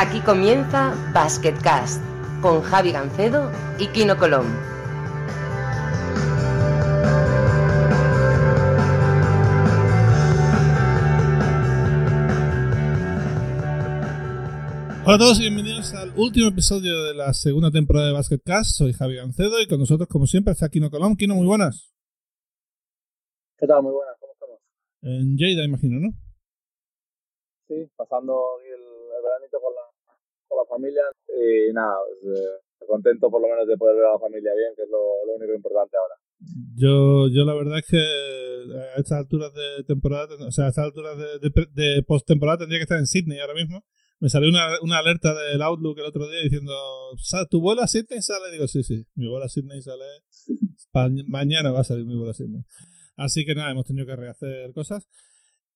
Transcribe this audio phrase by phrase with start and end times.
[0.00, 2.00] Aquí comienza Basketcast
[2.40, 3.50] con Javi Gancedo
[3.80, 4.46] y Kino Colón.
[15.04, 18.76] Hola a todos y bienvenidos al último episodio de la segunda temporada de Basketcast.
[18.76, 21.16] Soy Javi Gancedo y con nosotros, como siempre, está Kino Colón.
[21.16, 21.92] Kino, muy buenas.
[23.56, 23.82] ¿Qué tal?
[23.82, 24.60] Muy buenas, ¿cómo estamos?
[25.02, 26.12] En Lleida, imagino, ¿no?
[27.66, 29.87] Sí, pasando el, el veranito con la,
[30.58, 34.12] con la familia y nada, pues, eh, contento por lo menos de poder ver a
[34.14, 36.16] la familia bien, que es lo, lo único importante ahora.
[36.74, 40.84] Yo, yo la verdad es que a estas alturas de temporada, o sea, a estas
[40.84, 43.84] alturas de, de, de post-temporada tendría que estar en Sydney ahora mismo.
[44.20, 46.72] Me salió una, una alerta del Outlook el otro día diciendo,
[47.50, 48.50] ¿tu vuelo a Sydney sale?
[48.50, 50.04] Digo, sí, sí, mi vuelo a Sydney sale,
[50.92, 52.62] pa- mañana va a salir mi vuelo a Sydney.
[53.16, 55.08] Así que nada, hemos tenido que rehacer cosas.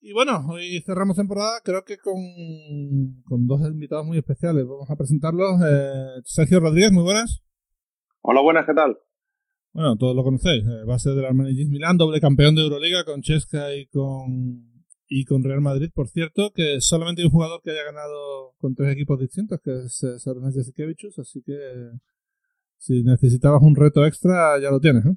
[0.04, 2.16] Y bueno, hoy cerramos temporada, creo que con,
[3.24, 4.66] con dos invitados muy especiales.
[4.66, 5.60] Vamos a presentarlos.
[5.64, 7.44] Eh, Sergio Rodríguez, muy buenas.
[8.20, 8.98] Hola, buenas, ¿qué tal?
[9.72, 10.64] Bueno, todos lo conocéis.
[10.66, 15.44] Eh, base del Armani Milán, doble campeón de Euroliga con Chesca y con, y con
[15.44, 15.90] Real Madrid.
[15.94, 19.84] Por cierto, que solamente hay un jugador que haya ganado con tres equipos distintos, que
[19.84, 21.20] es eh, Jasikevichus.
[21.20, 21.56] Así que
[22.76, 25.06] si necesitabas un reto extra, ya lo tienes.
[25.06, 25.14] ¿eh?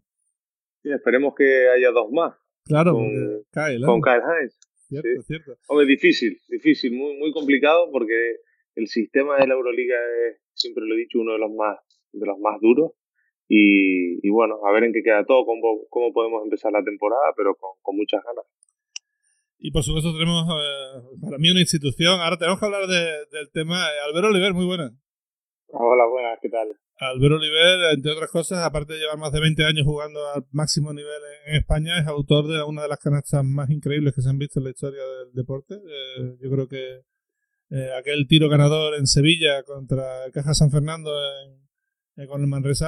[0.84, 3.10] Sí, esperemos que haya dos más Claro, Con-
[3.52, 3.86] Kyle, ¿eh?
[3.88, 4.60] con Kyle Hines.
[4.88, 5.28] Cierto, sí.
[5.28, 5.58] cierto.
[5.68, 8.38] Hombre, difícil, difícil, muy, muy complicado porque
[8.76, 9.96] el sistema de la Euroliga
[10.30, 11.78] es, siempre lo he dicho, uno de los más,
[12.12, 12.92] de los más duros.
[13.48, 17.34] Y, y bueno, a ver en qué queda todo, cómo, cómo podemos empezar la temporada,
[17.38, 18.46] pero con, con muchas ganas.
[19.58, 22.20] Y por supuesto tenemos eh, para mí una institución.
[22.20, 23.76] Ahora tenemos que hablar de- del tema.
[23.88, 24.92] Eh, Albero Oliver, muy buena.
[25.68, 26.68] Hola, buenas, ¿qué tal?
[26.98, 30.94] Albero Oliver, entre otras cosas, aparte de llevar más de 20 años jugando al máximo
[30.94, 34.38] nivel en España, es autor de una de las canastas más increíbles que se han
[34.40, 35.76] visto en la historia del deporte.
[35.76, 37.02] Eh, yo creo que
[37.72, 41.12] eh, aquel tiro ganador en Sevilla contra Caja San Fernando
[41.44, 41.66] en-
[42.18, 42.88] eh, con el Manresa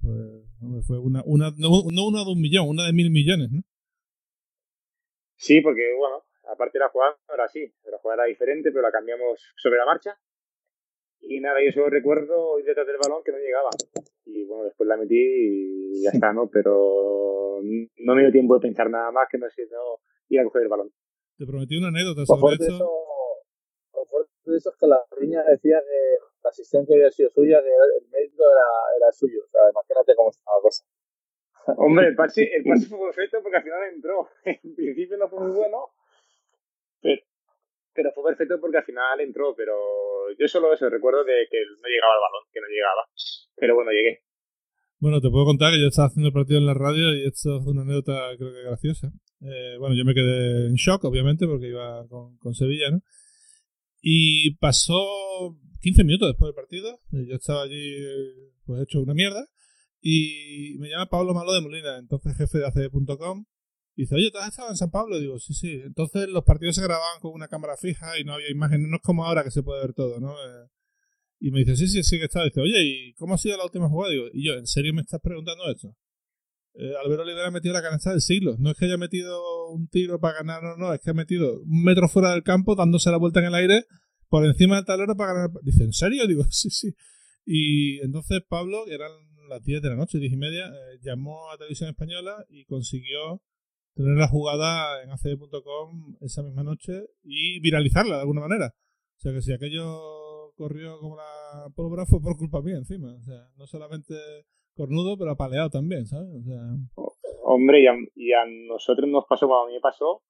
[0.00, 3.50] pues, fue una, una no, no una de un millón, una de mil millones.
[3.52, 3.62] ¿no?
[5.36, 8.90] Sí, porque bueno, aparte la jugada no era así, la jugada era diferente, pero la
[8.90, 10.18] cambiamos sobre la marcha.
[11.22, 13.70] Y nada, yo solo recuerdo ir detrás del balón que no llegaba.
[14.26, 16.48] Y bueno, después la metí y ya está, ¿no?
[16.50, 20.44] Pero no me dio tiempo de pensar nada más que no sé, no ir a
[20.44, 20.90] coger el balón.
[21.38, 22.64] Te prometí una anécdota sobre eso.
[22.64, 22.90] eso,
[23.94, 27.62] lo fuerte de eso es que la riña decía que la asistencia había sido suya,
[27.62, 28.68] que el mérito era,
[28.98, 29.42] era suyo.
[29.44, 30.84] O sea, imagínate cómo estaba la cosa.
[31.78, 34.28] Hombre, el pase, el pase fue perfecto porque al final entró.
[34.44, 35.92] En principio no fue muy bueno,
[37.00, 37.22] pero,
[37.94, 39.54] pero fue perfecto porque al final entró.
[39.56, 39.74] Pero
[40.38, 43.02] yo solo eso, recuerdo de que no llegaba el balón, que no llegaba.
[43.56, 44.22] Pero bueno, llegué.
[44.98, 47.58] Bueno, te puedo contar que yo estaba haciendo el partido en la radio y esto
[47.58, 49.10] es una anécdota creo que graciosa.
[49.40, 53.00] Eh, bueno, yo me quedé en shock, obviamente, porque iba con, con Sevilla, ¿no?
[54.00, 55.04] Y pasó
[55.80, 57.00] 15 minutos después del partido.
[57.10, 57.96] Yo estaba allí,
[58.64, 59.46] pues hecho una mierda.
[60.00, 63.44] Y me llama Pablo Malo de Molina, entonces jefe de ACD.com.
[63.94, 65.18] Dice, oye, ¿tú has estado en San Pablo?
[65.20, 65.80] Digo, sí, sí.
[65.84, 68.88] Entonces los partidos se grababan con una cámara fija y no había imágenes.
[68.88, 70.32] No es como ahora que se puede ver todo, ¿no?
[70.32, 70.68] Eh,
[71.40, 72.44] y me dice, sí, sí, sí que está.
[72.44, 74.12] Dice, oye, ¿y cómo ha sido la última jugada?
[74.12, 75.94] Digo, y yo, ¿en serio me estás preguntando esto?
[76.74, 78.56] Eh, Albero Olivera ha metido la canasta del siglo.
[78.58, 80.94] No es que haya metido un tiro para ganar, no, no.
[80.94, 83.84] Es que ha metido un metro fuera del campo, dándose la vuelta en el aire,
[84.28, 85.50] por encima del tablero para ganar.
[85.62, 86.26] Dice, ¿en serio?
[86.26, 86.94] Digo, sí, sí.
[87.44, 89.10] Y entonces Pablo, que eran
[89.48, 93.42] las 10 de la noche, 10 y media, eh, llamó a Televisión Española y consiguió
[93.94, 96.92] tener la jugada en acd.com esa misma noche
[97.22, 98.72] y viralizarla de alguna manera.
[99.16, 103.14] O sea que si aquello corrió como la pólvora fue por culpa mía encima.
[103.14, 104.14] O sea, no solamente
[104.74, 106.28] cornudo, pero apaleado también, ¿sabes?
[106.34, 106.60] O sea,
[107.44, 110.22] Hombre, y a, y a nosotros nos pasó como a mí me pasó,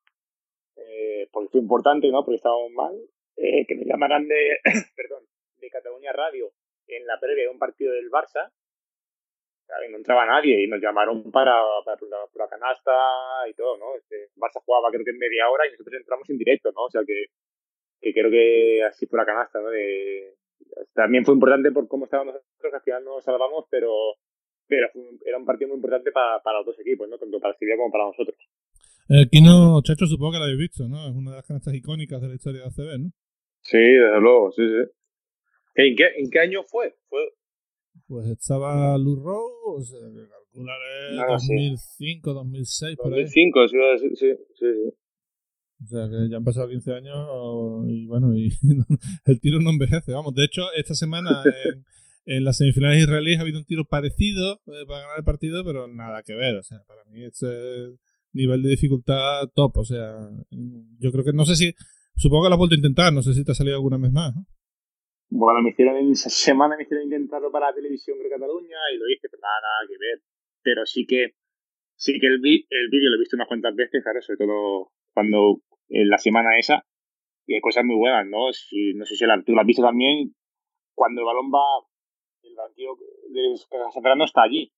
[0.77, 2.25] eh, porque fue importante, ¿no?
[2.25, 2.97] Porque estábamos mal,
[3.37, 4.59] eh, que nos llamaran de,
[4.97, 5.23] perdón,
[5.59, 6.51] de Cataluña Radio
[6.87, 8.51] en la previa de un partido del Barça.
[9.91, 12.93] No entraba nadie y nos llamaron para, para la, para la canasta
[13.49, 13.97] y todo, ¿no?
[13.97, 16.85] Este, Barça jugaba creo que en media hora y nosotros entramos en directo, ¿no?
[16.85, 17.27] O sea que,
[18.01, 19.71] que creo que así fue la canasta, ¿no?
[19.71, 20.35] De,
[20.95, 23.91] también fue importante por cómo estábamos nosotros, que al final no nos salvamos, pero,
[24.67, 27.19] pero fue era un partido muy importante para, para los dos equipos, ¿no?
[27.19, 28.37] Tanto para Sevilla como para nosotros.
[29.09, 31.09] el Kino, Chacho, supongo que lo habéis visto, ¿no?
[31.09, 33.11] Es una de las canastas icónicas de la historia de ACB, ¿no?
[33.63, 34.91] Sí, desde luego, sí, sí.
[35.75, 36.95] ¿En qué, en qué año fue?
[37.09, 37.21] Fue
[38.07, 39.17] Pues estaba Lou
[39.83, 41.71] sea, que calcularé Ah, sí.
[41.71, 43.23] 2005, 2006, por ahí.
[43.23, 44.27] 2005, sí, sí, sí,
[44.59, 44.95] sí.
[45.83, 47.27] O sea, que ya han pasado 15 años
[47.89, 48.51] y bueno, y
[49.25, 50.13] el tiro no envejece.
[50.13, 51.85] Vamos, de hecho, esta semana en,
[52.25, 55.89] en las semifinales israelíes ha habido un tiro parecido eh, para ganar el partido, pero
[55.89, 56.57] nada que ver.
[56.57, 57.97] O sea, para mí es eh,
[58.33, 59.79] nivel de dificultad top.
[59.79, 60.29] O sea,
[60.99, 61.75] yo creo que no sé si.
[62.15, 64.13] Supongo que lo has vuelto a intentar, no sé si te ha salido alguna vez
[64.13, 64.35] más.
[64.37, 64.47] ¿no?
[65.35, 69.09] Bueno, me hicieron esa semana me hicieron intentarlo para la televisión de Cataluña y lo
[69.09, 70.21] hice, pero nada, nada que ver.
[70.63, 71.37] Pero sí que
[71.97, 75.63] sí que el, el vídeo lo he visto unas cuantas veces, claro, sobre todo cuando
[75.89, 76.85] en la semana esa,
[77.47, 78.53] y hay cosas muy buenas, ¿no?
[78.53, 80.35] Si, no sé si tú lo has visto también,
[80.95, 81.65] cuando el balón va,
[82.43, 82.97] el banquillo
[83.31, 83.57] de
[84.03, 84.71] Fernando está allí.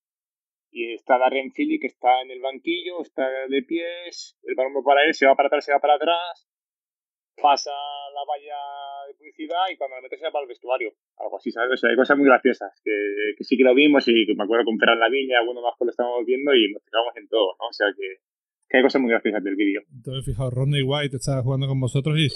[0.71, 4.83] Y está Darren Philly que está en el banquillo, está de pies, el balón va
[4.83, 6.47] para él, se va para atrás, se va para atrás,
[7.41, 7.71] pasa
[8.13, 8.59] la valla
[9.07, 10.91] de publicidad y cuando lo metes se va para el vestuario.
[11.17, 11.71] Algo así, ¿sabes?
[11.73, 14.43] O sea, hay cosas muy graciosas que, que sí que lo vimos y que me
[14.43, 17.27] acuerdo con Ferran La Viña, alguno más que lo estábamos viendo y nos fijamos en
[17.27, 17.67] todo, ¿no?
[17.67, 18.23] O sea que,
[18.69, 19.81] que hay cosas muy graciosas del vídeo.
[19.93, 22.29] Entonces, fijaos, Rodney White está jugando con vosotros y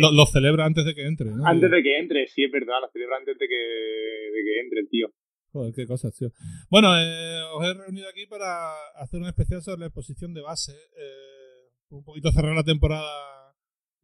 [0.00, 1.46] lo, celebra antes de que entre, ¿no?
[1.46, 4.80] Antes de que entre, sí, es verdad, lo celebra antes de que, de que entre
[4.80, 5.08] el tío.
[5.52, 6.28] Joder, qué cosas, tío.
[6.70, 10.72] Bueno, eh, os he reunido aquí para hacer un especial sobre la exposición de base.
[10.72, 13.37] Eh, un poquito cerrar la temporada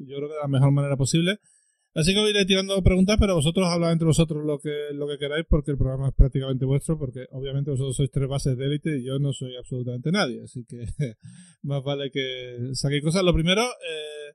[0.06, 1.38] yo creo que de la mejor manera posible.
[1.94, 5.16] Así que os iré tirando preguntas, pero vosotros hablad entre vosotros lo que, lo que
[5.16, 8.98] queráis, porque el programa es prácticamente vuestro, porque obviamente vosotros sois tres bases de élite
[8.98, 10.86] y yo no soy absolutamente nadie, así que
[11.62, 13.22] más vale que saquéis cosas.
[13.22, 14.34] Lo primero, eh,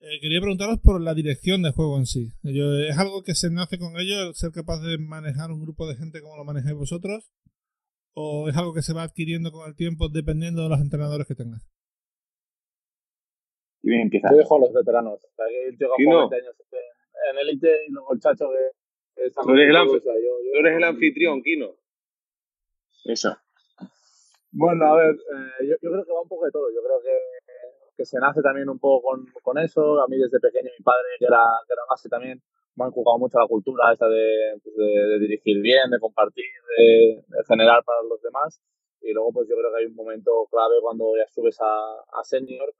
[0.00, 2.32] eh, quería preguntaros por la dirección de juego en sí.
[2.42, 6.22] ¿Es algo que se nace con ello, ser capaz de manejar un grupo de gente
[6.22, 7.30] como lo manejáis vosotros?
[8.14, 11.34] ¿O es algo que se va adquiriendo con el tiempo dependiendo de los entrenadores que
[11.34, 11.68] tengas?
[13.82, 14.28] Y bien empieza.
[14.30, 15.24] Yo dejo a los veteranos.
[15.24, 16.28] O sea, que yo no?
[16.28, 16.56] 20 años
[17.30, 19.30] en élite y luego el chacho que...
[19.30, 21.74] tú eres, el, eres el anfitrión, Kino.
[23.04, 23.36] Eso.
[24.50, 26.68] Bueno, a ver, eh, yo, yo, creo que va un poco de todo.
[26.70, 27.16] Yo creo que,
[27.96, 30.00] que se nace también un poco con, con, eso.
[30.00, 32.40] A mí desde pequeño mi padre, que era, que era base también,
[32.76, 36.44] me han jugado mucho la cultura esta de, pues de, dirigir bien, de compartir,
[36.76, 38.60] de, de, generar para los demás.
[39.00, 42.24] Y luego pues yo creo que hay un momento clave cuando ya subes a, a
[42.24, 42.72] senior,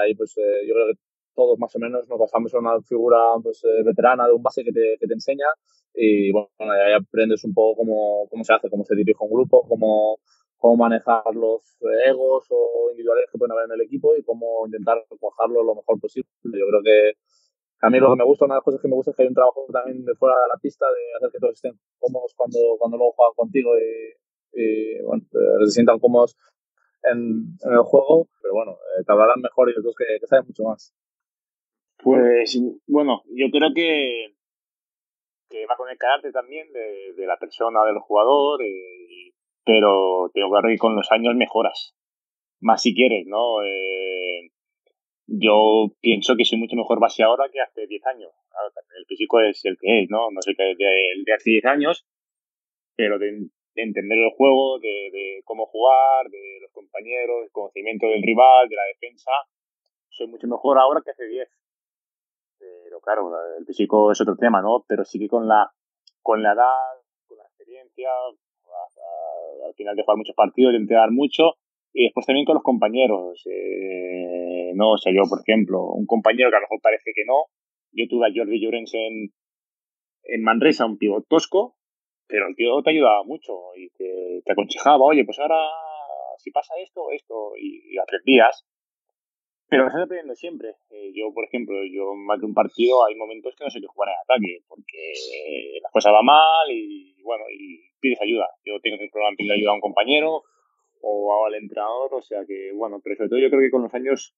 [0.00, 0.98] ahí pues eh, yo creo que
[1.34, 4.64] todos más o menos nos basamos en una figura pues, eh, veterana de un base
[4.64, 5.46] que te, que te enseña
[5.94, 9.66] y bueno, ahí aprendes un poco cómo, cómo se hace, cómo se dirige un grupo,
[9.68, 10.18] cómo,
[10.56, 14.98] cómo manejar los egos o individuales que pueden haber en el equipo y cómo intentar
[15.18, 16.28] cuajarlo lo mejor posible.
[16.42, 17.12] Yo creo que
[17.80, 19.22] a mí lo que me gusta, una de las cosas que me gusta es que
[19.22, 22.34] hay un trabajo también de fuera de la pista de hacer que todos estén cómodos
[22.36, 25.22] cuando, cuando luego juegan contigo y, y bueno,
[25.66, 26.36] se sientan cómodos
[27.02, 30.64] en, el juego, pero bueno, eh, te hablarán mejor y otros que, que saben mucho
[30.64, 30.94] más.
[31.98, 32.56] Pues
[32.86, 34.34] bueno, yo creo que,
[35.50, 39.32] que va con el carácter también de, la persona, del jugador, eh,
[39.64, 41.94] pero tengo claro que con los años mejoras.
[42.60, 43.62] Más si quieres, ¿no?
[43.64, 44.50] Eh,
[45.26, 48.32] yo pienso que soy mucho mejor base ahora que hace 10 años.
[48.96, 50.30] el físico es el que es, ¿no?
[50.30, 50.84] No sé qué es de,
[51.24, 52.06] de hace 10 años,
[52.96, 53.48] pero de,
[53.82, 58.84] entender el juego, de, cómo jugar, de los compañeros, el conocimiento del rival, de la
[58.84, 59.30] defensa.
[60.08, 61.48] Soy mucho mejor ahora que hace 10.
[62.58, 64.84] Pero claro, el físico es otro tema, ¿no?
[64.88, 65.70] Pero sí que con la,
[66.22, 68.10] con la edad, con la experiencia,
[69.66, 71.54] al final de jugar muchos partidos, de entrenar mucho,
[71.92, 73.42] y después también con los compañeros.
[73.46, 77.24] Eh, no, o sea, yo, por ejemplo, un compañero que a lo mejor parece que
[77.24, 77.46] no,
[77.92, 79.32] yo tuve a Jordi Llorens en,
[80.24, 81.77] en Manresa, un pivot tosco,
[82.28, 85.58] pero el tío te ayudaba mucho y te, te aconsejaba, oye, pues ahora
[86.38, 88.64] si pasa esto, esto, y, y aprendías.
[89.68, 90.76] Pero me estás aprendiendo siempre.
[90.90, 93.86] Eh, yo, por ejemplo, yo más de un partido hay momentos que no sé qué
[93.86, 98.48] jugar en ataque, porque las cosas van mal y bueno, y pides ayuda.
[98.64, 100.42] Yo tengo que problema pedir ayuda a un compañero
[101.02, 103.94] o al entrenador, o sea que bueno, pero sobre todo yo creo que con los
[103.94, 104.34] años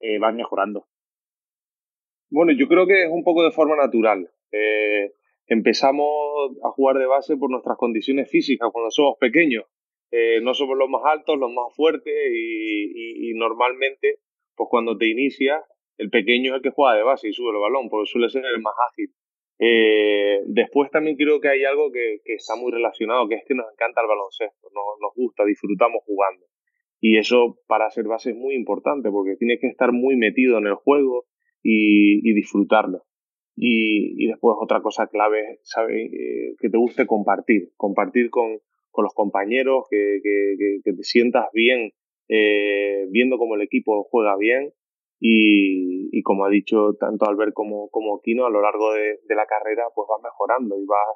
[0.00, 0.86] eh, vas mejorando.
[2.28, 4.30] Bueno, yo creo que es un poco de forma natural.
[4.52, 5.12] Eh,
[5.46, 6.08] empezamos
[6.64, 9.64] a jugar de base por nuestras condiciones físicas cuando somos pequeños.
[10.10, 14.20] Eh, no somos los más altos, los más fuertes y, normalmente,
[14.54, 15.62] pues cuando te inicias,
[15.98, 18.44] el pequeño es el que juega de base y sube el balón, porque suele ser
[18.44, 19.10] el más ágil.
[19.58, 23.54] Eh, después también creo que hay algo que, que, está muy relacionado, que es que
[23.54, 26.46] nos encanta el baloncesto, nos, gusta, disfrutamos jugando.
[27.00, 30.66] Y eso para ser base es muy importante, porque tienes que estar muy metido en
[30.66, 31.26] el juego
[31.62, 33.02] y disfrutarlo.
[33.56, 36.12] Y, y, después otra cosa clave, ¿sabes?
[36.12, 38.58] Eh, que te guste compartir, compartir con,
[38.90, 41.92] con los compañeros, que, que, que te sientas bien
[42.28, 44.72] eh, viendo cómo el equipo juega bien
[45.20, 49.34] y, y, como ha dicho tanto Albert como, como Kino, a lo largo de, de
[49.34, 51.06] la carrera pues vas mejorando y vas,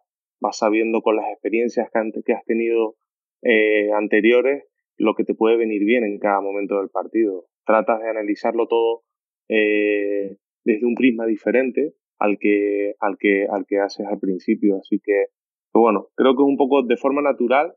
[0.41, 2.95] vas sabiendo con las experiencias que, antes, que has tenido
[3.43, 4.65] eh, anteriores
[4.97, 7.47] lo que te puede venir bien en cada momento del partido.
[7.65, 9.03] Tratas de analizarlo todo
[9.49, 14.77] eh, desde un prisma diferente al que, al que, al que haces al principio.
[14.77, 15.27] Así que,
[15.73, 17.75] bueno, creo que es un poco de forma natural,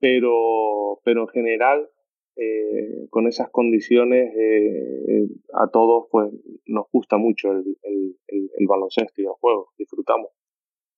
[0.00, 1.88] pero, pero en general,
[2.36, 6.30] eh, con esas condiciones, eh, a todos pues
[6.66, 10.30] nos gusta mucho el, el, el, baloncesto y el juego, disfrutamos.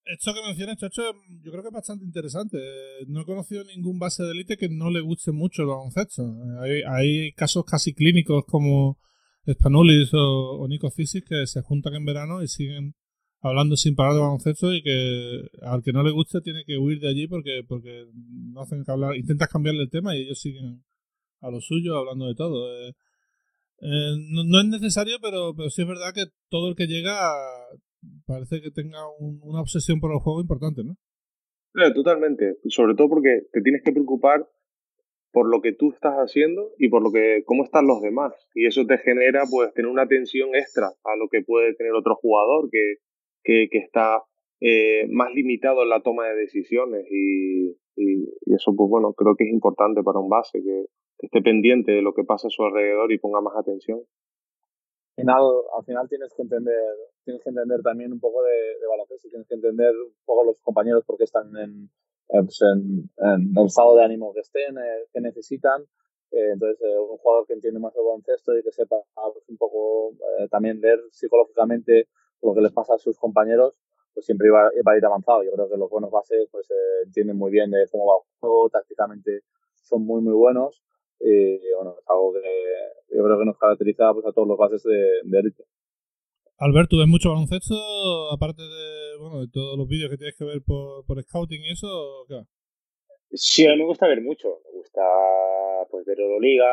[0.04, 1.02] Esto que mencionas, Chacho,
[1.42, 2.58] yo creo que es bastante interesante.
[3.08, 6.22] No he conocido ningún base de élite que no le guste mucho el baloncesto.
[6.62, 8.98] Hay casos casi clínicos como
[9.46, 12.94] Spanulis o, o Nico Fisis que se juntan en verano y siguen
[13.40, 17.00] hablando sin parar de baloncesto y que al que no le guste tiene que huir
[17.00, 20.82] de allí porque porque no hacen que hablar, intentas cambiarle el tema y ellos siguen
[21.40, 22.72] a lo suyo hablando de todo.
[22.72, 22.94] Eh,
[23.82, 27.16] eh, no, es necesario, pero, pero sí es verdad que todo el que llega
[28.26, 30.96] parece que tenga una obsesión por el juego importante, ¿no?
[31.94, 32.56] totalmente.
[32.68, 34.48] Sobre todo porque te tienes que preocupar
[35.36, 38.32] por lo que tú estás haciendo y por lo que cómo están los demás.
[38.54, 42.14] Y eso te genera pues tener una tensión extra a lo que puede tener otro
[42.14, 42.94] jugador que,
[43.44, 44.22] que, está
[44.62, 49.44] eh, más limitado en la toma de decisiones y, y, eso pues bueno creo que
[49.44, 50.86] es importante para un base que,
[51.18, 54.00] esté pendiente de lo que pasa a su alrededor y ponga más atención.
[55.18, 55.42] Al final,
[55.76, 56.80] al final tienes que entender,
[57.26, 60.58] tienes que entender también un poco de, de baloncesto, tienes que entender un poco los
[60.62, 61.90] compañeros porque están en,
[62.28, 65.86] pues en, en, el estado de ánimo que estén, eh, que necesitan.
[66.32, 68.96] Eh, entonces, eh, un jugador que entiende más el baloncesto y que sepa
[69.32, 72.08] pues, un poco eh, también ver psicológicamente
[72.42, 73.74] lo que les pasa a sus compañeros,
[74.12, 75.42] pues siempre va, a ir avanzado.
[75.44, 76.68] Yo creo que los buenos bases pues
[77.04, 79.42] entienden muy bien de cómo va el juego, tácticamente
[79.74, 80.82] son muy, muy buenos
[81.20, 84.82] y bueno, es algo que yo creo que nos caracteriza pues, a todos los bases
[84.82, 85.52] de, de.
[86.58, 87.76] Alberto, ¿ves mucho baloncesto
[88.32, 91.72] aparte de, bueno, de todos los vídeos que tienes que ver por, por scouting y
[91.72, 92.24] eso?
[92.28, 92.40] ¿qué?
[93.32, 94.60] Sí, a mí me gusta ver mucho.
[94.64, 95.02] Me gusta
[95.90, 96.64] pues ver Euroliga,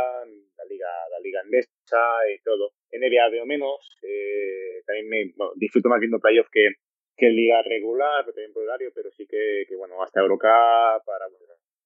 [0.58, 2.00] la liga, la liga andesa
[2.34, 2.72] y todo.
[2.92, 3.98] NBA veo menos.
[4.02, 6.70] Eh, también me bueno, disfruto más viendo playoff que,
[7.18, 11.28] que liga regular, pero también por horario, pero sí que, que bueno, hasta Eurocup, para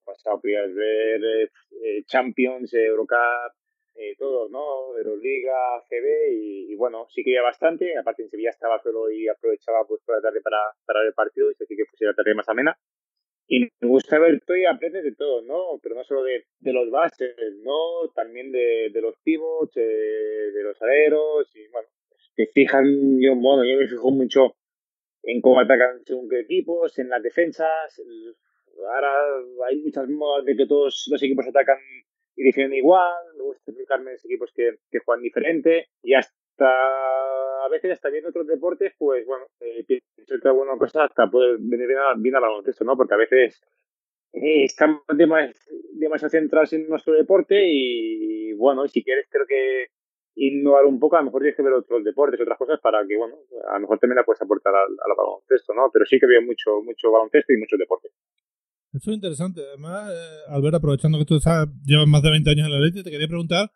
[0.05, 1.49] pasado podías ver eh,
[1.83, 3.53] eh, Champions, Eurocup,
[3.97, 4.97] eh, todo, ¿no?
[4.97, 7.97] Euroliga, GB y, y, bueno, sí que iba bastante.
[7.97, 11.55] Aparte en Sevilla estaba solo y aprovechaba pues por la tarde para, para ver partidos,
[11.59, 12.77] así que pues era tarde más amena.
[13.49, 15.79] Y me gusta ver todo y aprendes de todo, ¿no?
[15.81, 18.09] Pero no solo de, de los bases, ¿no?
[18.13, 21.87] También de, de los pivots, eh, de los aleros y bueno,
[22.35, 22.85] te fijan,
[23.19, 24.55] yo, bueno, yo me fijo mucho
[25.23, 28.01] en cómo atacan según qué equipos, en las defensas,
[28.93, 29.11] ahora
[29.67, 31.77] hay muchas modas de que todos los equipos atacan
[32.35, 33.11] y defienden igual,
[33.87, 36.67] explicarme equipos que, juegan diferente y hasta
[37.65, 41.57] a veces hasta viendo otros deportes, pues bueno, eh, pienso que alguna cosa hasta puede
[41.59, 42.95] venir bien, bien al baloncesto, ¿no?
[42.95, 43.61] Porque a veces
[44.33, 49.87] eh, estamos demasiado centrados en nuestro deporte y bueno, si quieres creo que
[50.35, 53.17] innovar un poco, a lo mejor tienes que ver otros deportes, otras cosas para que,
[53.17, 53.35] bueno,
[53.69, 55.89] a lo mejor también la puedes aportar al, al baloncesto, ¿no?
[55.91, 58.11] Pero sí que veo mucho, mucho baloncesto y muchos deportes.
[58.93, 59.61] Eso es interesante.
[59.67, 61.39] Además, eh, Albert, aprovechando que tú
[61.85, 63.71] llevas más de 20 años en la leche, te quería preguntar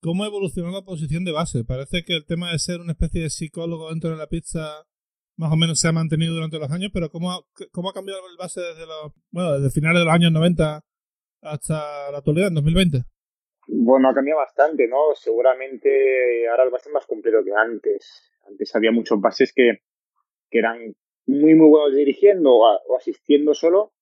[0.00, 1.64] cómo ha evolucionado la posición de base.
[1.64, 4.86] Parece que el tema de ser una especie de psicólogo dentro de la pizza
[5.36, 7.40] más o menos se ha mantenido durante los años, pero ¿cómo ha,
[7.72, 8.84] cómo ha cambiado el base desde
[9.30, 10.84] bueno, desde finales de los años 90
[11.42, 12.98] hasta la actualidad, en 2020?
[13.68, 15.14] Bueno, ha cambiado bastante, ¿no?
[15.14, 18.30] Seguramente ahora el base es más completo que antes.
[18.46, 19.78] Antes había muchos bases que,
[20.50, 20.94] que eran
[21.26, 23.92] muy, muy buenos dirigiendo o asistiendo solo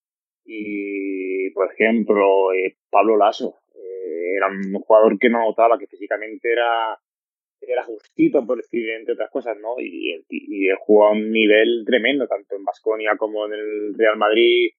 [0.50, 6.50] y, por ejemplo, eh, Pablo Lasso eh, era un jugador que no notaba que físicamente
[6.50, 6.98] era,
[7.60, 9.74] era justito, por decir, entre otras cosas, ¿no?
[9.78, 14.70] Y, y, jugó a un nivel tremendo, tanto en Basconia como en el Real Madrid.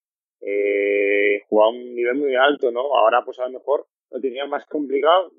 [0.41, 2.81] Eh, jugó a un nivel muy alto, ¿no?
[2.95, 5.31] Ahora, pues a lo mejor lo tenía más complicado,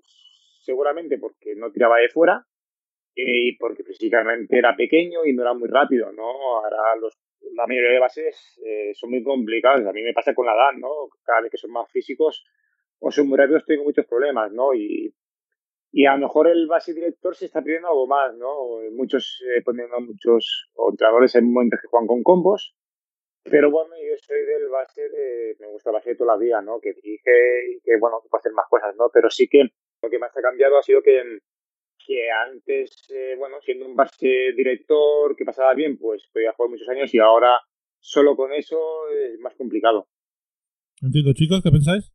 [0.62, 2.46] seguramente porque no tiraba de fuera
[3.16, 6.22] y porque físicamente era pequeño y no era muy rápido, ¿no?
[6.56, 7.18] Ahora los
[7.54, 9.86] la mayoría de bases eh, son muy complicados.
[9.86, 11.08] A mí me pasa con la edad, ¿no?
[11.24, 12.44] Cada vez que son más físicos
[12.98, 14.74] o son muy rápidos tengo muchos problemas, ¿no?
[14.74, 15.14] Y,
[15.92, 18.80] y a lo mejor el base director se está pidiendo algo más, ¿no?
[18.92, 22.74] Muchos, eh, poniendo muchos entrenadores en momentos que juegan con combos,
[23.42, 26.60] pero bueno, yo soy del base de, me gusta el base de toda la vida,
[26.60, 26.78] ¿no?
[26.78, 27.30] Que dirige
[27.70, 29.10] y que, bueno, que puede hacer más cosas, ¿no?
[29.12, 29.64] Pero sí que
[30.02, 31.22] lo que más ha cambiado ha sido que
[32.06, 36.88] que antes, eh, bueno, siendo un base director que pasaba bien, pues podía jugar muchos
[36.88, 37.58] años y ahora
[37.98, 38.78] solo con eso
[39.08, 40.08] es más complicado.
[41.02, 42.12] Entiendo, chicos, ¿qué pensáis?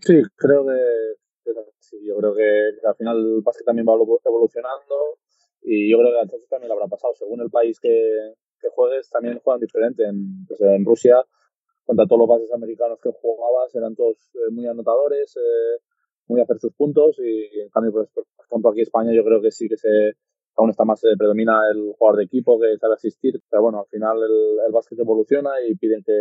[0.00, 5.18] Sí, creo que, sí, yo creo que al final el básquet también va evolucionando
[5.62, 7.14] y yo creo que entonces también lo habrá pasado.
[7.14, 10.04] Según el país que, que juegues, también juegan diferente.
[10.04, 11.24] En, pues en Rusia,
[11.84, 15.82] contra todos los bases americanos que jugabas, eran todos eh, muy anotadores, eh,
[16.28, 19.24] muy a hacer sus puntos y en cambio, pues, por ejemplo, aquí en España yo
[19.24, 20.12] creo que sí que se
[20.56, 23.86] aún está más eh, predomina el jugador de equipo que sabe asistir, pero bueno, al
[23.86, 26.12] final el, el básquet evoluciona y piden que,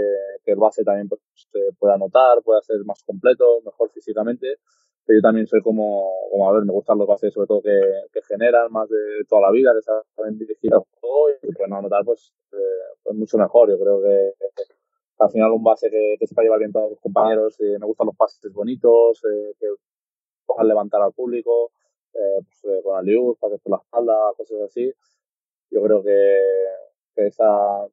[0.45, 1.21] que el base también pues,
[1.77, 4.57] pueda anotar, pueda ser más completo, mejor físicamente
[5.05, 7.79] pero yo también soy como, como a ver, me gustan los bases sobre todo que,
[8.13, 11.77] que generan más de toda la vida, que saben dirigir al juego y pues no
[11.77, 13.69] anotar pues, eh, pues mucho mejor.
[13.69, 14.33] Yo creo que,
[15.19, 18.07] al final un base que, que sepa llevar bien todos los compañeros, eh, me gustan
[18.07, 19.67] los pases bonitos, eh, que
[20.53, 21.71] puedan levantar al público,
[22.13, 24.91] eh, pues, eh, con alius, pases por la espalda, cosas así.
[25.69, 26.37] Yo creo que,
[27.15, 27.87] que esa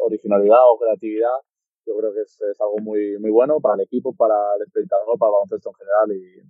[0.00, 1.38] originalidad o creatividad
[1.88, 5.18] yo creo que es, es, algo muy, muy bueno para el equipo, para el espectador,
[5.18, 6.12] para el baloncesto en general.
[6.12, 6.42] Y...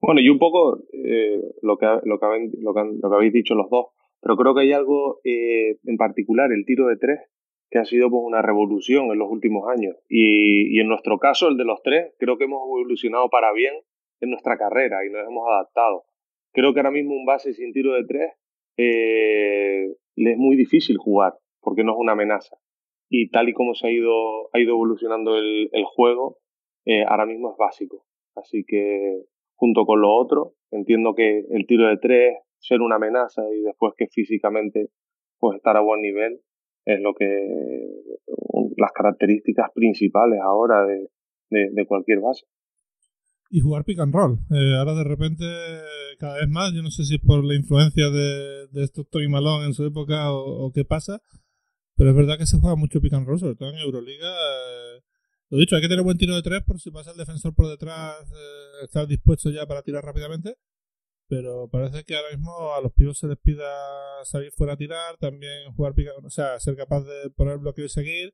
[0.00, 3.32] Bueno, y un poco eh, lo, que, lo, que habéis, lo, que, lo, que, habéis
[3.32, 3.86] dicho los dos,
[4.20, 7.20] pero creo que hay algo eh, en particular, el tiro de tres,
[7.70, 9.96] que ha sido pues, una revolución en los últimos años.
[10.08, 13.74] Y, y en nuestro caso, el de los tres, creo que hemos evolucionado para bien
[14.20, 16.04] en nuestra carrera y nos hemos adaptado.
[16.52, 18.32] Creo que ahora mismo un base sin tiro de tres
[18.76, 22.56] eh, le es muy difícil jugar porque no es una amenaza
[23.10, 26.38] y tal y como se ha ido, ha ido evolucionando el, juego,
[26.84, 28.04] eh, ahora mismo es básico.
[28.36, 29.22] Así que
[29.54, 33.94] junto con lo otro, entiendo que el tiro de tres, ser una amenaza y después
[33.96, 34.88] que físicamente
[35.38, 36.40] pues estar a buen nivel
[36.84, 37.26] es lo que
[38.76, 41.08] las características principales ahora de,
[41.50, 42.46] de cualquier base.
[43.50, 44.38] Y jugar pick and roll.
[44.50, 45.44] Eh, ahora de repente,
[46.18, 49.28] cada vez más, yo no sé si es por la influencia de, de estos Tony
[49.28, 51.22] Malone en su época o, qué pasa,
[51.96, 54.28] pero es verdad que se juega mucho pick and roll, sobre todo en Euroliga.
[54.28, 55.02] Eh,
[55.48, 57.68] lo dicho, hay que tener buen tiro de tres por si pasa el defensor por
[57.68, 60.56] detrás, eh, estar dispuesto ya para tirar rápidamente.
[61.26, 63.66] Pero parece que ahora mismo a los pibos se les pida
[64.24, 67.88] salir fuera a tirar, también jugar pick o sea, ser capaz de poner bloqueo y
[67.90, 68.32] seguir.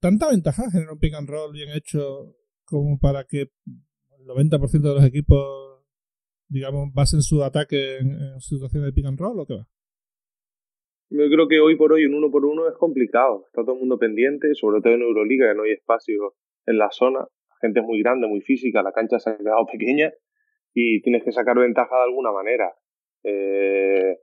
[0.00, 2.34] Tanta ventaja genera un pick and roll bien hecho
[2.64, 3.50] como para que
[4.26, 5.84] 90% de los equipos,
[6.48, 9.68] digamos, basen su ataque en, en situaciones de pick and roll o qué va.
[11.10, 13.44] Yo creo que hoy por hoy un uno por uno es complicado.
[13.46, 16.34] Está todo el mundo pendiente, sobre todo en Euroliga, que no hay espacio
[16.66, 17.18] en la zona.
[17.18, 20.12] La gente es muy grande, muy física, la cancha se ha quedado pequeña
[20.72, 22.72] y tienes que sacar ventaja de alguna manera.
[23.24, 24.18] Eh,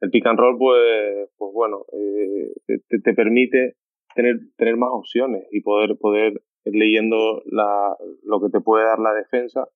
[0.00, 2.52] el pick and roll, pues, pues bueno, eh,
[2.88, 3.76] te, te, permite
[4.14, 9.14] tener, tener más opciones y poder, poder leyendo la, lo que te puede dar la
[9.14, 9.68] defensa,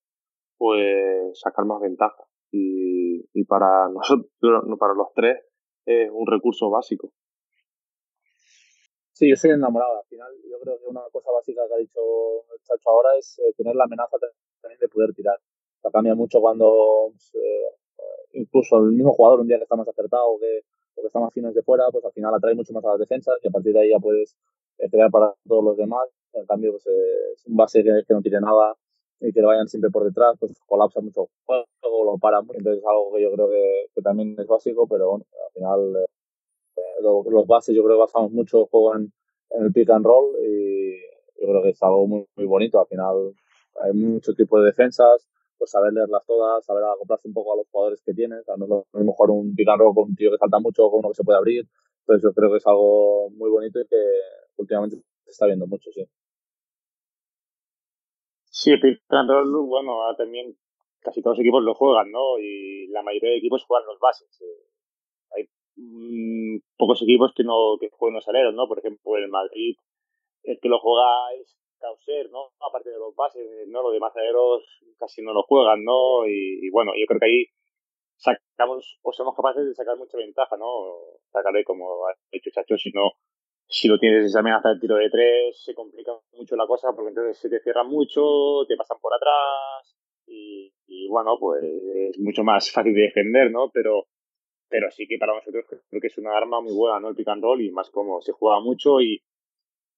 [0.57, 2.23] pues sacar más ventaja.
[2.51, 4.29] Y, y para nosotros,
[4.79, 5.37] para los tres,
[5.85, 7.11] es un recurso básico.
[9.15, 9.99] Sí, yo estoy enamorado.
[9.99, 12.01] Al final, yo creo que una cosa básica que ha dicho
[12.53, 14.17] el Chacho ahora es eh, tener la amenaza
[14.61, 15.39] también de poder tirar.
[15.81, 17.75] O cambia mucho cuando eh,
[18.33, 20.63] incluso el mismo jugador un día que está más acertado o que,
[20.95, 22.99] o que está más fino desde fuera, pues al final atrae mucho más a las
[22.99, 24.35] defensas y a partir de ahí ya puedes
[24.79, 26.09] eh, crear para todos los demás.
[26.35, 28.75] En cambio, pues, eh, es un base que, no tire nada
[29.19, 32.57] y que le vayan siempre por detrás, pues colapsa mucho el juego, lo para mucho.
[32.57, 35.95] Entonces es algo que yo creo que, también es básico, pero bueno, al final
[36.75, 39.11] eh, lo, los bases yo creo que basamos mucho el juego en,
[39.51, 40.99] el pick and roll y
[41.39, 42.79] yo creo que es algo muy, muy bonito.
[42.79, 43.33] Al final
[43.81, 47.67] hay mucho tipo de defensas, pues saber leerlas todas, saber acoplarse un poco a los
[47.69, 48.41] jugadores que tienes.
[48.41, 50.59] O sea, no lo mismo jugar un pick and roll con un tío que salta
[50.59, 51.67] mucho, con uno que se puede abrir.
[52.01, 53.95] Entonces yo creo que es algo muy bonito y que
[54.57, 56.05] últimamente se está viendo mucho, sí.
[58.57, 60.55] Sí, pick and roll, bueno, también
[61.01, 62.39] casi todos los equipos lo juegan, ¿no?
[62.39, 64.29] Y la mayoría de equipos juegan los bases.
[64.41, 64.63] Eh,
[65.35, 68.65] hay mmm, pocos equipos que no que juegan los aleros, ¿no?
[68.69, 69.75] Por ejemplo, el Madrid,
[70.43, 72.53] el que lo juega es Causer, ¿no?
[72.61, 73.83] Aparte de los bases, ¿no?
[73.83, 74.63] Los demás aleros
[74.97, 76.25] casi no lo juegan, ¿no?
[76.25, 77.45] Y, bueno, yo creo que ahí
[78.15, 80.67] sacamos, o somos capaces de sacar mucha ventaja, ¿no?
[81.29, 83.11] Sacarle, como ha dicho Chacho, si no,
[83.67, 87.09] si lo tienes esa amenaza del tiro de tres, se complica mucho la cosa porque
[87.09, 89.95] entonces se te cierran mucho, te pasan por atrás
[90.27, 93.69] y, bueno, pues es mucho más fácil de defender, ¿no?
[93.71, 94.07] Pero,
[94.69, 97.09] pero sí que para nosotros creo que es una arma muy buena, ¿no?
[97.09, 99.21] El pick and roll y más como se juega mucho y,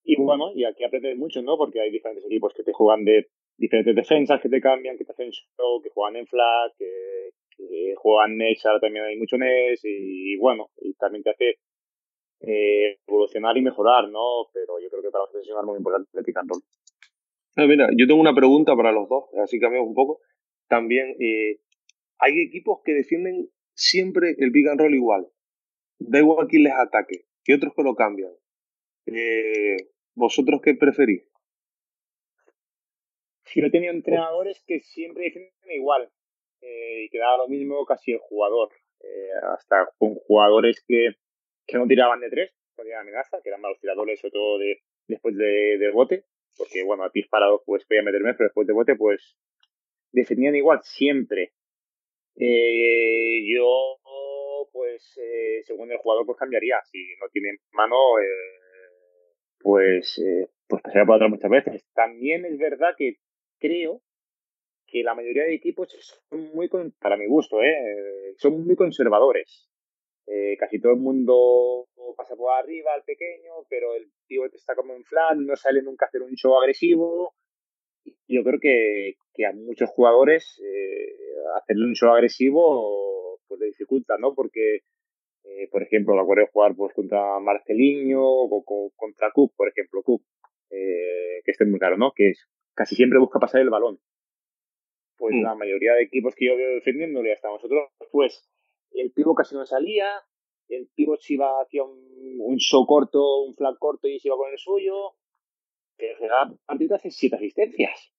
[0.04, 1.58] y bueno, y aquí aprendes mucho, ¿no?
[1.58, 3.28] Porque hay diferentes equipos que te juegan de
[3.58, 7.94] diferentes defensas, que te cambian, que te hacen show, que juegan en flag, que, que
[7.96, 11.56] juegan Nex, ahora también hay mucho Nex y, y bueno, y también te hace
[12.42, 14.48] eh, evolucionar y mejorar, ¿no?
[14.54, 16.62] Pero yo creo que para nosotros es muy importante el pick and roll.
[17.56, 20.22] Ah, mira, yo tengo una pregunta para los dos, así cambiamos un poco.
[20.68, 21.60] También, eh,
[22.20, 25.28] hay equipos que defienden siempre el pick and roll igual.
[26.00, 28.32] Da igual quién les ataque, y otros que lo cambian.
[29.08, 29.78] Eh,
[30.16, 31.24] ¿Vosotros qué preferís?
[33.56, 36.12] Yo he tenido entrenadores que siempre defienden igual.
[36.62, 38.70] Eh, y que daba lo mismo casi el jugador.
[39.00, 41.12] Eh, hasta con jugadores que
[41.68, 45.36] que no tiraban de tres, podían amenaza, que eran malos tiradores, sobre todo de, después
[45.36, 46.24] de, bote,
[46.58, 49.38] porque bueno, a pies parados pues podía meterme, pero después de bote pues
[50.12, 51.54] defendían igual siempre.
[52.40, 53.98] Eh, yo
[54.72, 60.82] pues eh, según el jugador pues cambiaría, si no tiene mano eh, pues eh, pues
[60.82, 61.86] pasaría por atrás muchas veces.
[61.94, 63.18] También es verdad que
[63.60, 64.02] creo
[64.86, 65.90] que la mayoría de equipos
[66.30, 68.36] son muy, para mi gusto, ¿eh?
[68.38, 69.70] son muy conservadores.
[70.28, 71.88] Eh, casi todo el mundo
[72.18, 76.06] pasa por arriba al pequeño, pero el tío está como en flan, no sale nunca
[76.06, 77.34] a hacer un show agresivo.
[78.28, 81.16] Yo creo que, que a muchos jugadores eh,
[81.56, 84.34] hacerle un show agresivo pues le dificulta, ¿no?
[84.36, 84.82] Porque,
[85.44, 90.04] eh, por ejemplo, me acuerdo de jugar pues, contra Marcelinho o, contra Cook, por ejemplo,
[90.04, 90.24] Cook,
[90.70, 92.12] eh, que esté muy claro, ¿no?
[92.14, 94.00] Que es, casi siempre busca pasar el balón.
[95.18, 95.44] Pues mm.
[95.44, 98.48] la mayoría de equipos que yo veo defendiéndole hasta nosotros, pues
[98.92, 100.08] el pivo casi no salía,
[100.70, 104.38] el pivo se iba hacia un, un show corto, un flag corto y se iba
[104.38, 105.16] con el suyo,
[105.98, 108.14] que en general partido hace siete asistencias.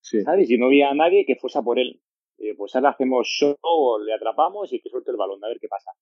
[0.00, 0.50] ¿Sabes?
[0.50, 2.00] Y no había nadie que fuese a por él.
[2.38, 5.68] Eh, pues ahora hacemos show, le atrapamos y que suelte el balón, a ver qué
[5.68, 5.92] pasa.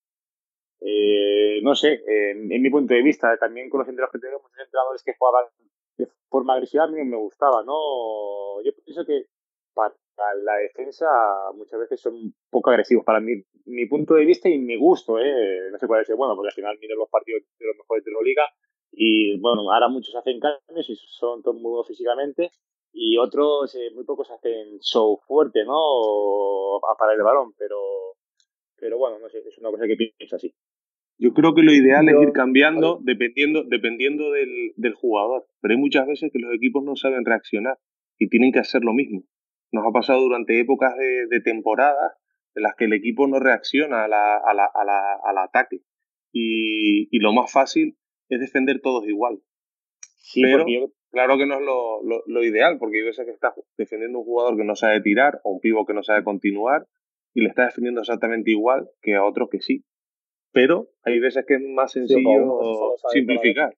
[0.79, 4.65] Eh, no sé, en, mi punto de vista, también con los entrenadores que tenemos, muchos
[4.65, 5.45] entrenadores que jugaban
[5.97, 8.63] de forma agresiva, a mí me gustaba, ¿no?
[8.63, 9.25] Yo pienso que
[9.73, 9.93] para
[10.43, 11.05] la defensa
[11.55, 13.33] muchas veces son poco agresivos para mí,
[13.65, 15.69] mi punto de vista y mi gusto, ¿eh?
[15.71, 18.11] No se puede decir, bueno, porque al final miro los partidos de los mejores de
[18.11, 18.43] la liga
[18.91, 22.51] y, bueno, ahora muchos hacen cambios y son todos muy buenos físicamente
[22.91, 26.77] y otros, eh, muy pocos hacen show fuerte, ¿no?
[26.77, 27.77] A parar el balón, pero,
[28.77, 30.53] pero bueno, no sé, es una cosa que pienso así.
[31.19, 35.79] Yo creo que lo ideal es ir cambiando dependiendo, dependiendo del, del jugador, pero hay
[35.79, 37.77] muchas veces que los equipos no saben reaccionar
[38.17, 39.23] y tienen que hacer lo mismo.
[39.71, 42.13] Nos ha pasado durante épocas de, de temporadas
[42.55, 45.81] en las que el equipo no reacciona a la, a la, a la, al ataque
[46.31, 47.97] y, y, lo más fácil
[48.29, 49.39] es defender todos igual.
[49.99, 50.65] Sí, pero
[51.11, 54.25] claro que no es lo, lo, lo, ideal, porque hay veces que estás defendiendo un
[54.25, 56.87] jugador que no sabe tirar o un pivo que no sabe continuar
[57.33, 59.83] y le está defendiendo exactamente igual que a otros que sí.
[60.51, 63.73] Pero hay veces que es más sencillo simplificar.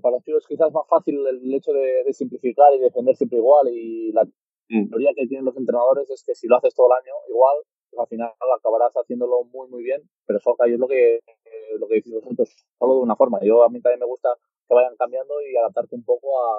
[0.00, 3.68] Para los tíos quizás más fácil el hecho de, de, simplificar y defender siempre igual
[3.68, 4.24] y la
[4.68, 4.90] mm.
[4.90, 7.56] teoría que tienen los entrenadores es que si lo haces todo el año igual,
[7.90, 11.86] pues al final acabarás haciéndolo muy muy bien, pero eso es lo que, eh, lo
[11.86, 13.38] que decís vosotros, solo de una forma.
[13.42, 14.30] Yo a mí también me gusta
[14.68, 16.54] que vayan cambiando y adaptarte un poco a,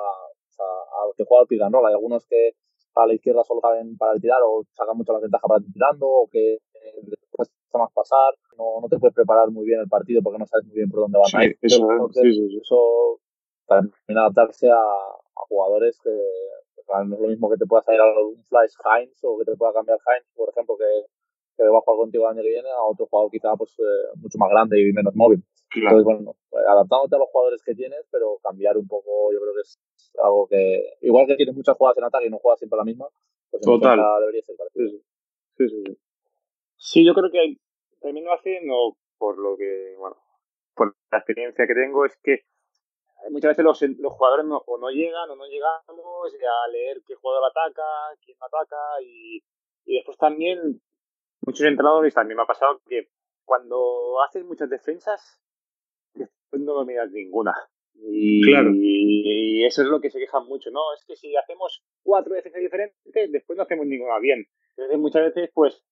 [0.64, 2.54] a, a lo que juega el pick Hay algunos que
[2.94, 6.30] para la izquierda solo saben para tirar o sacan mucho la ventaja para tirando o
[6.32, 6.60] que
[7.04, 10.46] después te más pasar, no, no te puedes preparar muy bien el partido porque no
[10.46, 11.58] sabes muy bien por dónde van a ir.
[11.62, 13.20] Eso, sí, sí, eso
[13.68, 16.12] también adaptarse a, a jugadores que
[16.76, 19.56] pues, no es lo mismo que te pueda salir un flash Heinz o que te
[19.56, 21.06] pueda cambiar Heinz, por ejemplo, que,
[21.58, 24.18] que va a jugar contigo el año que viene a otro jugador quizá pues eh,
[24.18, 25.44] mucho más grande y menos móvil.
[25.76, 29.54] Entonces, bueno, pues, adaptándote a los jugadores que tienes, pero cambiar un poco, yo creo
[29.54, 29.80] que es
[30.22, 33.08] algo que, igual que tienes muchas jugadas en ataque y no juegas siempre la misma,
[33.52, 34.00] pues en Total.
[34.22, 35.98] debería ser Sí, sí, sí.
[36.78, 37.58] Sí, yo creo que
[38.00, 40.18] también lo hacen, o por lo que, bueno,
[40.76, 42.42] por la experiencia que tengo, es que
[43.30, 47.16] muchas veces los, los jugadores no, o no llegan o no llegamos a leer qué
[47.16, 47.84] jugador ataca,
[48.24, 49.44] quién ataca y,
[49.86, 50.82] y después también
[51.46, 53.10] muchos entrenadores también me ha pasado que
[53.44, 55.42] cuando haces muchas defensas
[56.14, 57.54] después no dominas ninguna.
[57.94, 58.72] Y, claro.
[58.74, 60.82] y, eso es lo que se quejan mucho, ¿no?
[60.94, 64.46] Es que si hacemos cuatro defensas diferentes, después no hacemos ninguna bien.
[64.76, 65.84] Entonces muchas veces pues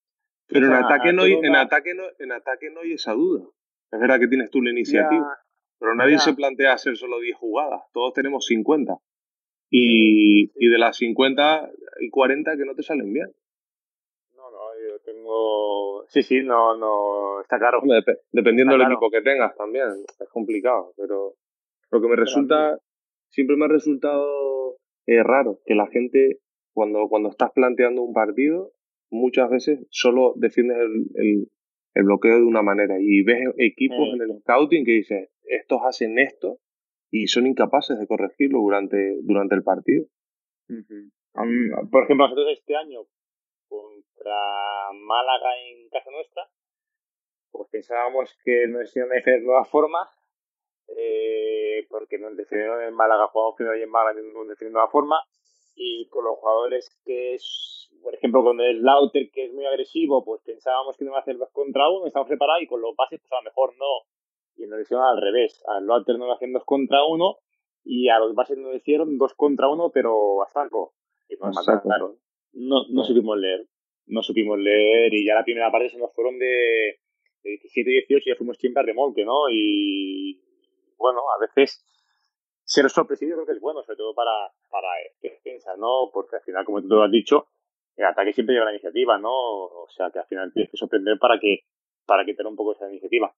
[0.46, 3.44] pero en ataque, no hay, en, ataque no, en ataque no hay esa duda.
[3.90, 5.38] Es verdad que tienes tú la iniciativa.
[5.84, 7.82] Pero nadie se plantea hacer solo 10 jugadas.
[7.92, 8.96] Todos tenemos 50.
[9.68, 11.70] Y, y de las 50
[12.00, 13.26] y 40 que no te salen bien.
[14.34, 16.06] No, no, yo tengo.
[16.08, 17.42] Sí, sí, no, no.
[17.42, 17.82] Está claro.
[18.32, 19.88] dependiendo del equipo que tengas también.
[20.18, 20.94] Es complicado.
[20.96, 21.34] Pero
[21.90, 22.78] lo que me resulta.
[23.28, 26.38] Siempre me ha resultado eh, raro que la gente,
[26.72, 28.70] cuando, cuando estás planteando un partido,
[29.10, 31.48] muchas veces solo defiendes el, el,
[31.92, 36.18] el bloqueo de una manera y ves equipos en el scouting que dices, estos hacen
[36.18, 36.58] esto
[37.10, 40.06] y son incapaces de corregirlo durante, durante el partido.
[40.66, 43.00] por ejemplo, nosotros este año
[43.68, 46.48] contra Málaga en casa nuestra,
[47.50, 50.08] pues pensábamos que nos iban a hacer nuevas formas,
[50.96, 54.90] eh, porque nos defendieron en Málaga, jugamos primero y en Málaga nos defendieron de nueva
[54.90, 55.16] forma,
[55.76, 60.24] y con los jugadores que es, por ejemplo, con el Lauter que es muy agresivo,
[60.24, 62.94] pues pensábamos que no iba a hacer dos contra uno, estamos preparados y con los
[62.96, 63.86] bases pues a lo mejor no
[64.56, 65.62] y nos hicieron al revés.
[65.66, 67.38] Al Lauter nos hacían dos contra uno
[67.84, 70.94] y a los bases nos hicieron dos contra uno, pero a saco.
[71.28, 72.18] Y nos mataron.
[72.52, 73.66] No, no supimos leer.
[74.06, 76.98] No supimos leer y ya la primera parte se nos fueron de,
[77.42, 79.48] de 17 y 18 y ya fuimos siempre a remolque, ¿no?
[79.50, 80.40] Y
[80.98, 81.84] bueno, a veces
[82.64, 84.30] ser sorpresivo creo que es bueno, sobre todo para,
[84.70, 84.88] para
[85.22, 86.10] defensa, ¿no?
[86.12, 87.48] Porque al final, como tú lo has dicho,
[87.96, 89.30] el ataque siempre lleva la iniciativa, ¿no?
[89.32, 91.64] O sea, que al final tienes que sorprender para que
[92.06, 93.34] para que tenga un poco esa iniciativa.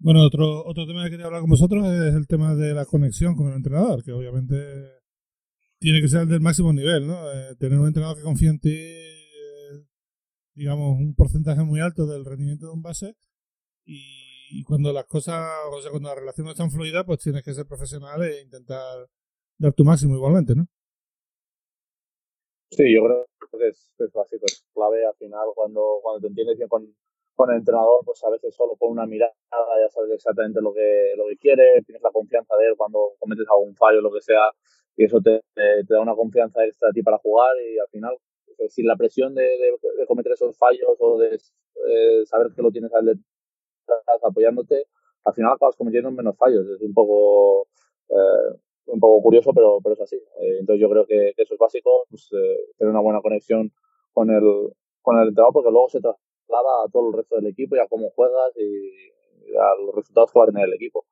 [0.00, 3.34] Bueno, otro, otro tema que quería hablar con vosotros es el tema de la conexión
[3.34, 4.54] con el entrenador, que obviamente
[5.80, 7.32] tiene que ser del máximo nivel, ¿no?
[7.32, 9.84] Eh, tener un entrenador que confíe en ti, eh,
[10.54, 13.16] digamos, un porcentaje muy alto del rendimiento de un base
[13.84, 17.42] y, cuando las cosas, o sea, cuando la relación no es tan fluida, pues tienes
[17.42, 19.08] que ser profesional e intentar
[19.58, 20.66] dar tu máximo igualmente, ¿no?
[22.70, 26.56] Sí, yo creo que es, es básico, es clave al final cuando, cuando te entiendes
[26.56, 26.94] bien con,
[27.38, 29.32] con el entrenador, pues a veces solo con una mirada
[29.80, 33.46] ya sabes exactamente lo que, lo que quiere, tienes la confianza de él cuando cometes
[33.48, 34.50] algún fallo, lo que sea,
[34.96, 38.16] y eso te, te, da una confianza extra a ti para jugar y al final,
[38.56, 42.72] pues, sin la presión de, de, cometer esos fallos o de eh, saber que lo
[42.72, 44.86] tienes detrás apoyándote,
[45.24, 46.66] al final acabas cometiendo menos fallos.
[46.66, 47.68] Es un poco,
[48.08, 50.16] eh, un poco curioso, pero, pero es así.
[50.16, 52.28] Eh, entonces yo creo que, eso es básico, pues,
[52.76, 53.70] tener una buena conexión
[54.12, 54.42] con el,
[55.02, 56.00] con el entrenador, porque luego se,
[56.56, 60.38] a todo el resto del equipo y a cómo juegas y a los resultados que
[60.38, 61.06] va a tener el equipo.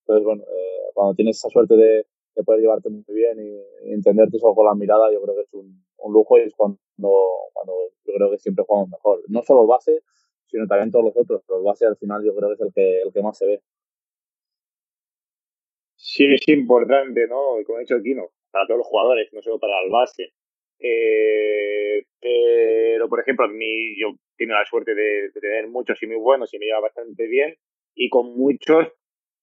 [0.00, 4.38] Entonces, bueno, eh, cuando tienes esa suerte de, de, poder llevarte muy bien y, entenderte
[4.38, 6.78] solo con la mirada, yo creo que es un, un, lujo y es cuando,
[7.52, 9.22] cuando yo creo que siempre jugamos mejor.
[9.28, 10.02] No solo el base,
[10.46, 12.72] sino también todos los otros, pero el base al final yo creo que es el
[12.72, 13.62] que, el que más se ve.
[15.96, 17.56] Sí, es importante, ¿no?
[17.66, 20.32] Como ha dicho Kino, para todos los jugadores, no solo para el base.
[20.80, 26.16] Eh, pero, por ejemplo, a mí yo tengo la suerte de, tener muchos y muy
[26.16, 27.56] buenos y me lleva bastante bien.
[27.94, 28.86] Y con muchos,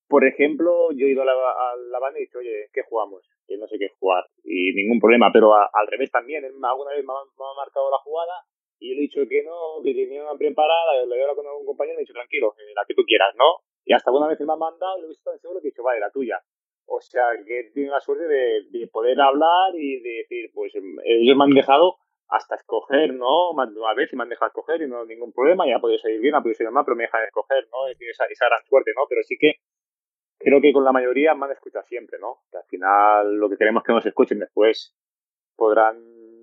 [0.07, 3.27] por ejemplo, yo he ido a la, banda y he dicho, oye, ¿qué jugamos?
[3.47, 4.25] Que no sé qué jugar.
[4.43, 6.45] Y ningún problema, pero al revés también.
[6.45, 8.33] alguna vez me ha, marcado la jugada
[8.79, 11.65] y le he dicho que no, que tenía una preparada, le he hablado con algún
[11.65, 13.63] compañero y le he dicho, tranquilo, la que tú quieras, ¿no?
[13.85, 15.71] Y hasta una vez me ha mandado y lo he visto tan seguro que he
[15.71, 16.41] dicho, vale, la tuya.
[16.87, 21.43] O sea, que tiene la suerte de, poder hablar y de decir, pues ellos me
[21.43, 21.97] han dejado
[22.29, 23.51] hasta escoger, ¿no?
[23.59, 26.19] A veces me han dejado escoger y no hay ningún problema, ya ha podido salir
[26.19, 27.93] bien, ha podido salir mal, pero me dejan escoger, ¿no?
[27.97, 29.03] Tiene esa, gran suerte, ¿no?
[29.09, 29.55] Pero sí que
[30.37, 32.41] creo que con la mayoría me han escuchado siempre, ¿no?
[32.51, 34.95] Que al final lo que queremos es que nos escuchen después.
[35.55, 35.97] Podrán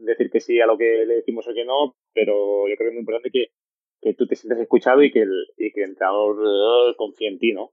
[0.04, 2.88] decir que sí a lo que le decimos o que no, pero yo creo que
[2.88, 3.48] es muy importante que,
[4.00, 7.52] que tú te sientas escuchado y que el, y que el entrenador eh, en ti,
[7.52, 7.72] ¿no?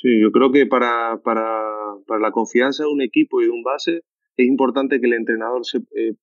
[0.00, 1.44] Sí, yo creo que para, para,
[2.06, 4.02] para la confianza de un equipo y de un base
[4.36, 6.14] es importante que el entrenador se, eh,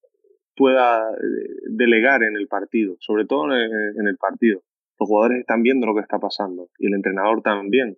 [0.56, 4.62] pueda eh, delegar en el partido, sobre todo en el partido.
[4.98, 7.98] Los jugadores están viendo lo que está pasando y el entrenador también.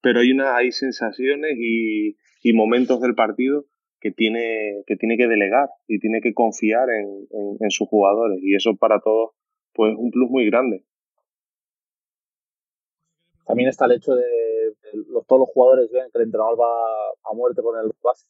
[0.00, 3.66] Pero hay, una, hay sensaciones y, y momentos del partido
[4.00, 8.38] que tiene, que tiene que delegar y tiene que confiar en, en, en sus jugadores.
[8.40, 9.32] Y eso para todos
[9.74, 10.84] pues, es un plus muy grande.
[13.44, 14.47] También está el hecho de
[14.92, 16.72] los, todos los jugadores ven que el entrenador va
[17.24, 18.26] a muerte con el base.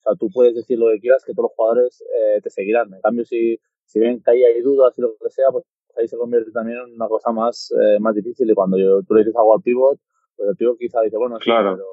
[0.00, 2.92] O sea, tú puedes decir lo que quieras, que todos los jugadores eh, te seguirán.
[2.92, 5.64] En cambio, si, si ven que ahí hay dudas y lo que sea, pues
[5.96, 8.50] ahí se convierte también en una cosa más, eh, más difícil.
[8.50, 9.98] Y cuando yo, tú le dices algo al pivot,
[10.36, 11.84] pues el pivot quizá dice, bueno, sí, pero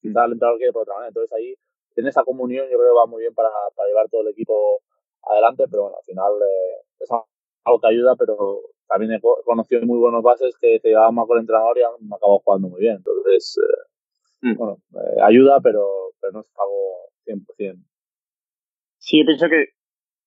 [0.00, 1.08] quizá el entrenador quiere por otra manera.
[1.08, 1.54] Entonces ahí,
[1.96, 4.80] en esa comunión, yo creo que va muy bien para, para llevar todo el equipo
[5.22, 9.98] adelante, pero bueno, al final eh, es algo que ayuda, pero también he conocido muy
[9.98, 12.96] buenos bases que se llevaban más con el entrenador y han acabado jugando muy bien.
[12.96, 14.56] Entonces, eh, mm.
[14.56, 17.84] bueno, eh, ayuda, pero, pero no es algo 100%.
[18.98, 19.74] Sí, yo pienso que,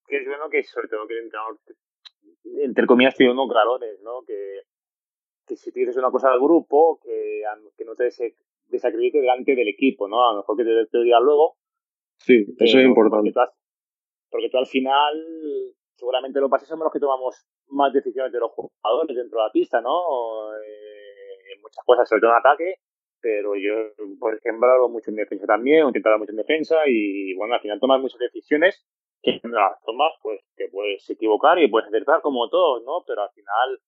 [0.08, 1.58] que es bueno que sobre todo que el entrenador,
[2.62, 4.24] entre comillas, tiene unos clarones, ¿no?
[4.26, 4.62] Que,
[5.48, 7.42] que si tú dices una cosa al grupo, que,
[7.78, 8.10] que no te
[8.68, 10.28] desacredite delante del equipo, ¿no?
[10.28, 11.58] A lo mejor que te, te diga luego.
[12.18, 13.32] Sí, eso es importante.
[14.30, 18.52] Porque tú, al final seguramente los bases somos los que tomamos más decisiones de los
[18.52, 20.54] jugadores dentro de la pista, ¿no?
[20.54, 22.76] Eh, muchas cosas, sobre todo en ataque,
[23.20, 23.74] pero yo,
[24.20, 27.80] por ejemplo, mucho en defensa también, intento hablar mucho en defensa y, bueno, al final
[27.80, 28.86] tomas muchas decisiones
[29.22, 33.04] que las tomas, pues, que puedes equivocar y puedes acertar como todos, ¿no?
[33.06, 33.80] Pero al final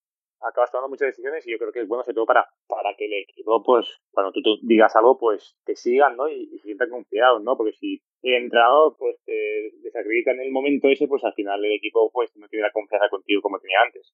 [0.41, 3.05] acabas tomando muchas decisiones y yo creo que es bueno sobre todo para, para que
[3.05, 6.29] el equipo, pues, cuando tú, digas algo, pues te sigan, ¿no?
[6.29, 7.57] Y, se sientan confiados, ¿no?
[7.57, 11.73] Porque si el entrenador, pues, te desacredita en el momento ese, pues al final el
[11.73, 14.13] equipo, pues, no tiene la confianza contigo como tenía antes.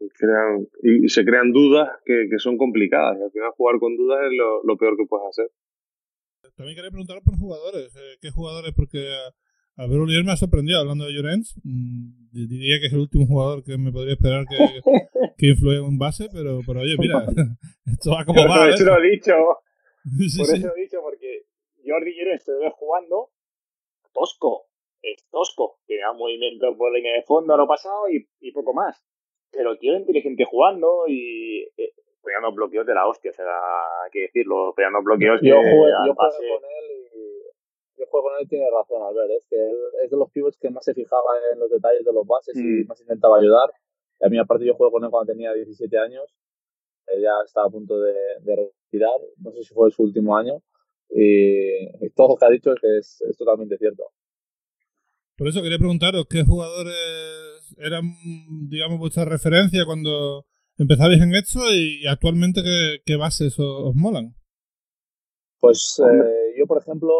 [0.00, 3.18] Y, crean, y se crean dudas que, que son complicadas.
[3.18, 5.50] Y al final jugar con dudas es lo, lo peor que puedes hacer.
[6.56, 7.94] También quería preguntar por jugadores.
[7.96, 8.72] Eh, ¿Qué jugadores?
[8.74, 8.98] Porque
[9.78, 11.54] a ver, Oliver me ha sorprendido hablando de Llorens.
[11.62, 14.58] Mm, diría que es el último jugador que me podría esperar que,
[15.38, 17.22] que influya en un base, pero, pero oye, mira,
[17.86, 18.66] esto va como va.
[18.66, 19.34] Por eso lo he dicho.
[19.36, 21.46] por eso lo he dicho, porque
[21.86, 23.30] Jordi Llorens se ve jugando
[24.12, 24.66] tosco.
[25.00, 25.78] Es tosco.
[25.86, 29.00] Tiene un movimiento por línea de fondo a lo pasado y, y poco más.
[29.52, 33.30] Pero tiene inteligente jugando y eh, pegando bloqueos de la hostia.
[33.30, 36.97] O sea, hay que decirlo, pegando bloqueos yo jugué, yo jugué con él
[37.98, 39.30] yo juego con él tiene razón, Albert.
[39.30, 42.12] Es que él es de los pivots que más se fijaba en los detalles de
[42.12, 42.86] los bases y mm.
[42.86, 43.70] más intentaba ayudar.
[44.20, 46.24] Y a mí, aparte, yo juego con él cuando tenía 17 años.
[47.06, 49.18] Él ya estaba a punto de, de, retirar.
[49.38, 50.62] No sé si fue su último año.
[51.10, 54.04] y, todo lo que ha dicho es que es, es totalmente cierto.
[55.36, 56.96] Por eso quería preguntaros qué jugadores
[57.78, 58.02] eran,
[58.68, 60.46] digamos, vuestra referencia cuando
[60.78, 64.34] empezabais en esto y, actualmente qué, qué bases os, molan.
[65.60, 67.12] Pues eh, yo, por ejemplo,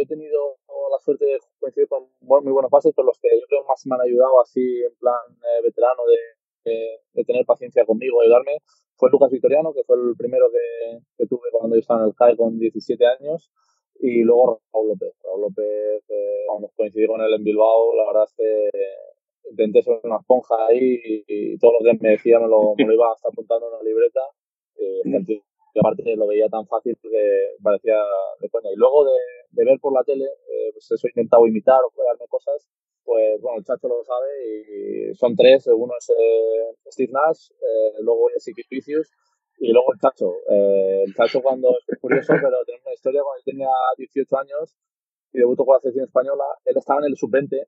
[0.00, 0.56] he tenido
[0.90, 3.94] la suerte de coincidir con muy buenos bases, pero los que yo creo más me
[3.94, 8.58] han ayudado así en plan eh, veterano de, de, tener paciencia conmigo, ayudarme,
[8.96, 12.14] fue Lucas Victoriano, que fue el primero que, que tuve cuando yo estaba en el
[12.14, 13.50] CAE con 17 años,
[14.00, 15.14] y luego Raúl López.
[15.22, 18.70] Raúl López, eh, vamos, coincidí con él en Bilbao, la verdad es que
[19.50, 22.94] intenté ser una esponja ahí y, todo lo que me decía me lo, me lo
[22.94, 24.20] iba hasta apuntando en una libreta.
[24.76, 25.40] Eh,
[25.74, 27.98] y aparte lo veía tan fácil que parecía
[28.40, 28.70] de coña.
[28.72, 29.12] Y luego de,
[29.54, 32.66] de ver por la tele, eh, pues eso he intentado imitar o crearme cosas,
[33.04, 38.00] pues bueno, el Chacho lo sabe y son tres, uno es eh, Steve Nash, eh,
[38.00, 39.10] luego es Vicious
[39.58, 40.32] y luego el Chacho.
[40.50, 44.76] Eh, el Chacho cuando, es curioso, pero tiene una historia, cuando yo tenía 18 años
[45.32, 47.66] y debutó con la selección española, él estaba en el sub-20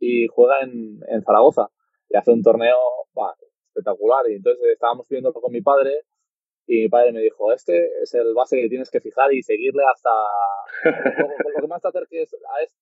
[0.00, 1.70] y juega en, en Zaragoza
[2.08, 2.76] y hace un torneo
[3.68, 6.02] espectacular y entonces estábamos viéndolo con mi padre
[6.66, 9.82] y mi padre me dijo, este es el base que tienes que fijar y seguirle
[9.92, 10.10] hasta...
[11.54, 12.78] lo, que más te acerques a este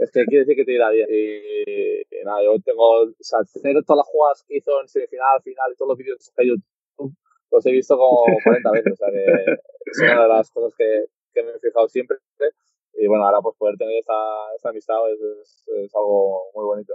[0.00, 1.08] es que quiere decir que te irá bien.
[1.10, 5.74] Y, nada, yo tengo, o sea, tener todas las jugadas que hizo en semifinal, final,
[5.76, 7.14] todos los vídeos de YouTube,
[7.50, 8.92] los he visto como 40 veces.
[8.92, 9.52] O sea, que
[9.86, 12.18] es una de las cosas que, que me he fijado siempre.
[12.94, 14.14] Y bueno, ahora pues poder tener esta,
[14.56, 16.94] esta amistad es, es, algo muy bonito.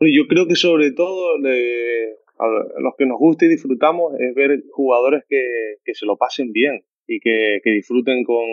[0.00, 5.24] Yo creo que sobre todo le, los que nos gusta y disfrutamos es ver jugadores
[5.28, 8.44] que, que se lo pasen bien y que, que disfruten con,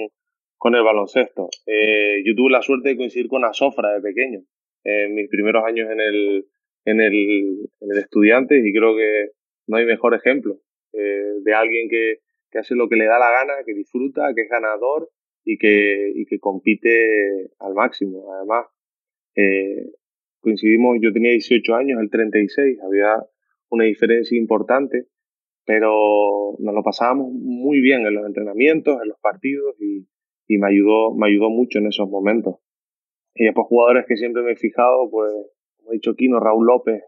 [0.57, 1.49] con, el baloncesto.
[1.65, 4.41] Eh, yo tuve la suerte de coincidir con Asofra de pequeño,
[4.83, 6.45] en mis primeros años en el,
[6.85, 9.29] en el, en el estudiante y creo que
[9.67, 10.59] no hay mejor ejemplo
[10.93, 12.19] eh, de alguien que,
[12.51, 15.09] que hace lo que le da la gana, que disfruta, que es ganador
[15.43, 18.33] y que, y que compite al máximo.
[18.33, 18.67] Además,
[19.35, 19.85] eh,
[20.41, 23.15] coincidimos, yo tenía 18 años, el 36, había
[23.71, 25.07] una diferencia importante,
[25.65, 30.07] pero nos lo pasábamos muy bien en los entrenamientos, en los partidos y,
[30.57, 32.55] me, ayudó, me ayudó mucho en esos momentos.
[33.33, 35.31] Y después jugadores que siempre me he fijado, pues,
[35.77, 37.01] como he dicho Kino, Raúl López,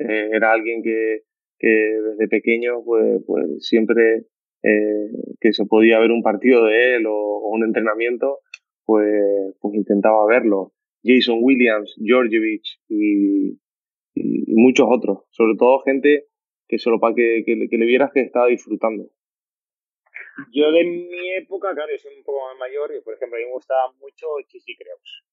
[0.00, 1.22] eh, era alguien que,
[1.58, 4.26] que desde pequeño, pues, pues siempre
[4.62, 8.38] eh, que se podía ver un partido de él o, un entrenamiento,
[8.84, 9.06] pues,
[9.60, 10.72] pues intentaba verlo.
[11.02, 13.58] Jason Williams, Georgievich y,
[14.14, 15.24] y, muchos otros.
[15.30, 16.26] Sobre todo gente
[16.68, 19.10] que solo para que, que, le vieras que estaba disfrutando.
[20.52, 23.40] Yo de mi época, claro, yo soy un poco más mayor y, por ejemplo, a
[23.40, 25.24] mí me gustaba mucho Chichi Creus.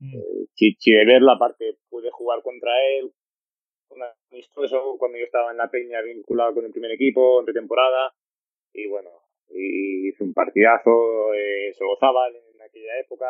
[0.00, 0.14] Mm.
[0.14, 3.12] Eh, Chichi de verla, aparte, pude jugar contra él,
[4.30, 8.14] amistoso cuando yo estaba en la peña vinculado con el primer equipo, entre temporada,
[8.72, 9.10] y bueno,
[9.50, 13.26] hice un partidazo, eh, se gozaba en aquella época,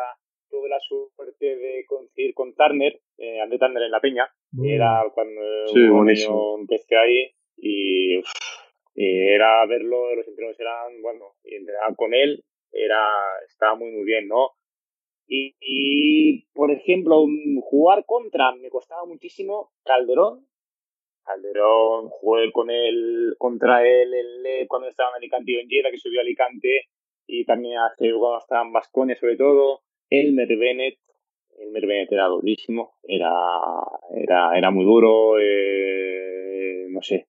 [0.49, 4.27] tuve la suerte de coincidir con Turner, eh, André Turner en La Peña,
[4.63, 5.41] era cuando
[6.59, 8.21] empecé ahí y,
[8.95, 13.01] era verlo, los entrenos eran, bueno, y entrenar con él era,
[13.47, 14.51] estaba muy muy bien, ¿no?
[15.27, 17.23] Y, y, por ejemplo,
[17.61, 20.47] jugar contra me costaba muchísimo Calderón.
[21.23, 25.99] Calderón, jugué con él, contra él, él cuando estaba en Alicante y en Lleida, que
[25.99, 26.87] subió a Alicante,
[27.27, 29.81] y también hace cuando estaba en Vasconia sobre todo.
[30.09, 30.97] Elmer Bennett,
[31.57, 33.31] Elmer Bennett era durísimo, era,
[34.15, 37.27] era, era muy duro, eh, no sé.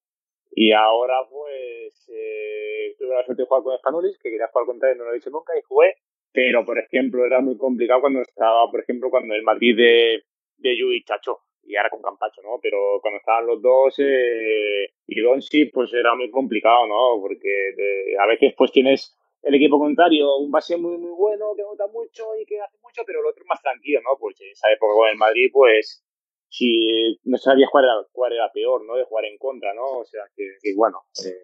[0.52, 4.90] Y ahora pues eh, tuve la suerte de jugar con Espanulis, que quería jugar contra
[4.90, 5.94] él, no lo he dicho nunca, y jugué.
[6.32, 10.22] Pero, por ejemplo, era muy complicado cuando estaba, por ejemplo, cuando el Madrid de,
[10.58, 12.58] de Yu Chacho, y ahora con Campacho, ¿no?
[12.62, 17.20] Pero cuando estaban los dos eh, y Donsi, pues era muy complicado, ¿no?
[17.20, 21.62] Porque eh, a veces pues tienes el equipo contrario, un base muy, muy bueno, que
[21.62, 24.18] nota mucho y que hace mucho, pero el otro es más tranquilo, ¿no?
[24.18, 26.04] Porque en esa época con el Madrid, pues,
[26.48, 28.96] si no sabías cuál era, cuál era peor, ¿no?
[28.96, 30.00] De jugar en contra, ¿no?
[30.00, 30.44] O sea, que,
[30.76, 30.98] bueno.
[31.24, 31.36] Eh,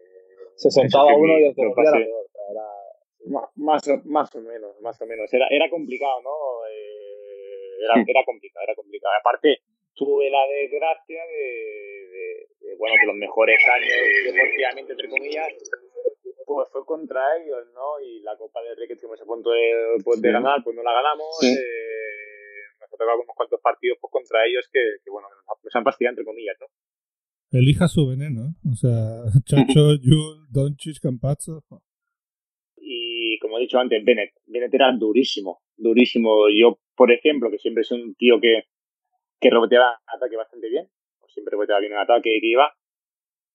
[0.56, 2.26] se sentaba uno y el otro era peor.
[3.56, 5.32] más, más o menos, más o menos.
[5.32, 6.66] Era, era complicado, ¿no?
[6.68, 9.14] Eh, era, era complicado, era complicado.
[9.20, 9.58] Aparte,
[9.96, 15.48] tuve la desgracia de, de, bueno, que los mejores años deportivamente, entre comillas,
[16.46, 17.98] pues fue contra ellos, ¿no?
[18.00, 20.82] Y la Copa del Rey que estuvimos a punto de, pues, de ganar, pues no
[20.82, 21.42] la ganamos.
[21.42, 21.56] Eh,
[22.78, 25.28] nos ha tocado unos cuantos partidos pues, contra ellos que, que bueno,
[25.64, 26.66] nos han fastidiado, entre comillas, ¿no?
[27.50, 31.64] Elija su veneno, o sea, Chacho, Yul, Doncic, Campazzo.
[32.76, 34.34] Y como he dicho antes, Bennett.
[34.46, 36.48] Bennett era durísimo, durísimo.
[36.48, 38.64] Yo, por ejemplo, que siempre soy un tío que,
[39.40, 40.88] que reboteaba ataque bastante bien,
[41.28, 42.72] siempre reboteaba bien en ataque que iba,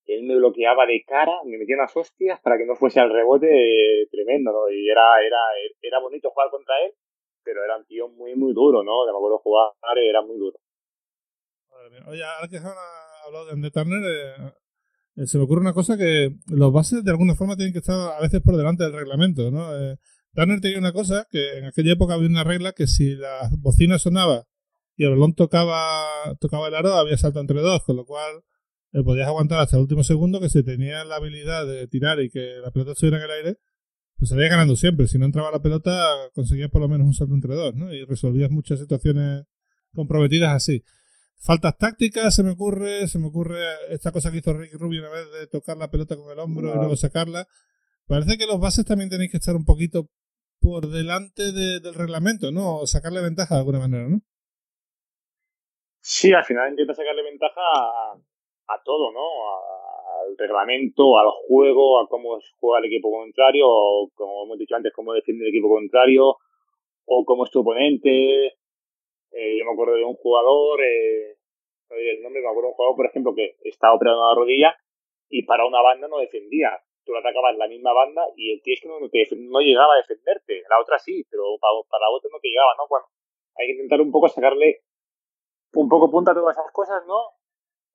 [0.06, 4.08] él me bloqueaba de cara, me metía unas hostias para que no fuese al rebote
[4.12, 4.70] tremendo, ¿no?
[4.70, 5.40] Y era, era,
[5.82, 6.94] era bonito jugar contra él,
[7.44, 9.06] pero era un tío muy, muy duro, ¿no?
[9.06, 10.58] De me acuerdo jugar, era muy duro.
[12.08, 12.66] Oye, ahora que han
[13.26, 14.54] hablado de Andy Turner, eh,
[15.18, 17.96] eh, se me ocurre una cosa que los bases de alguna forma tienen que estar
[17.96, 19.76] a veces por delante del reglamento, ¿no?
[19.76, 19.98] Eh,
[20.34, 23.98] Turner tenía una cosa que en aquella época había una regla que si la bocina
[23.98, 24.46] sonaba
[24.96, 26.06] y el balón tocaba,
[26.40, 28.44] tocaba el aro, había salto entre dos, con lo cual
[28.94, 32.30] eh, podías aguantar hasta el último segundo que si tenías la habilidad de tirar y
[32.30, 33.58] que la pelota estuviera en el aire,
[34.18, 35.08] pues salías ganando siempre.
[35.08, 37.94] Si no entraba la pelota, conseguías por lo menos un salto entre dos, ¿no?
[37.94, 39.46] Y resolvías muchas situaciones
[39.94, 40.84] comprometidas así.
[41.38, 45.10] Faltas tácticas, se me ocurre, se me ocurre esta cosa que hizo Ricky Rubio una
[45.10, 47.48] vez de tocar la pelota con el hombro y luego sacarla.
[48.06, 50.12] Parece que los bases también tenéis que estar un poquito
[50.60, 52.78] por delante del reglamento, ¿no?
[52.78, 54.22] O sacarle ventaja de alguna manera, ¿no?
[56.04, 59.22] Sí, al final intenta sacarle ventaja a, todo, ¿no?
[59.22, 64.92] al reglamento, al juego, a cómo juega el equipo contrario, o como hemos dicho antes,
[64.94, 66.38] cómo defiende el equipo contrario,
[67.06, 68.48] o cómo es tu oponente.
[68.48, 71.38] Eh, yo me acuerdo de un jugador, eh,
[71.90, 74.36] no diré el nombre, me acuerdo de un jugador, por ejemplo, que estaba operando la
[74.36, 74.76] rodilla
[75.30, 76.82] y para una banda no defendía.
[77.06, 79.98] Tú lo atacabas la misma banda y el tío es que no, no, llegaba a
[79.98, 80.64] defenderte.
[80.68, 82.88] La otra sí, pero para, para la otra no te llegaba, ¿no?
[82.90, 83.06] Bueno,
[83.56, 84.82] hay que intentar un poco sacarle
[85.74, 87.18] un poco punta todas esas cosas, ¿no?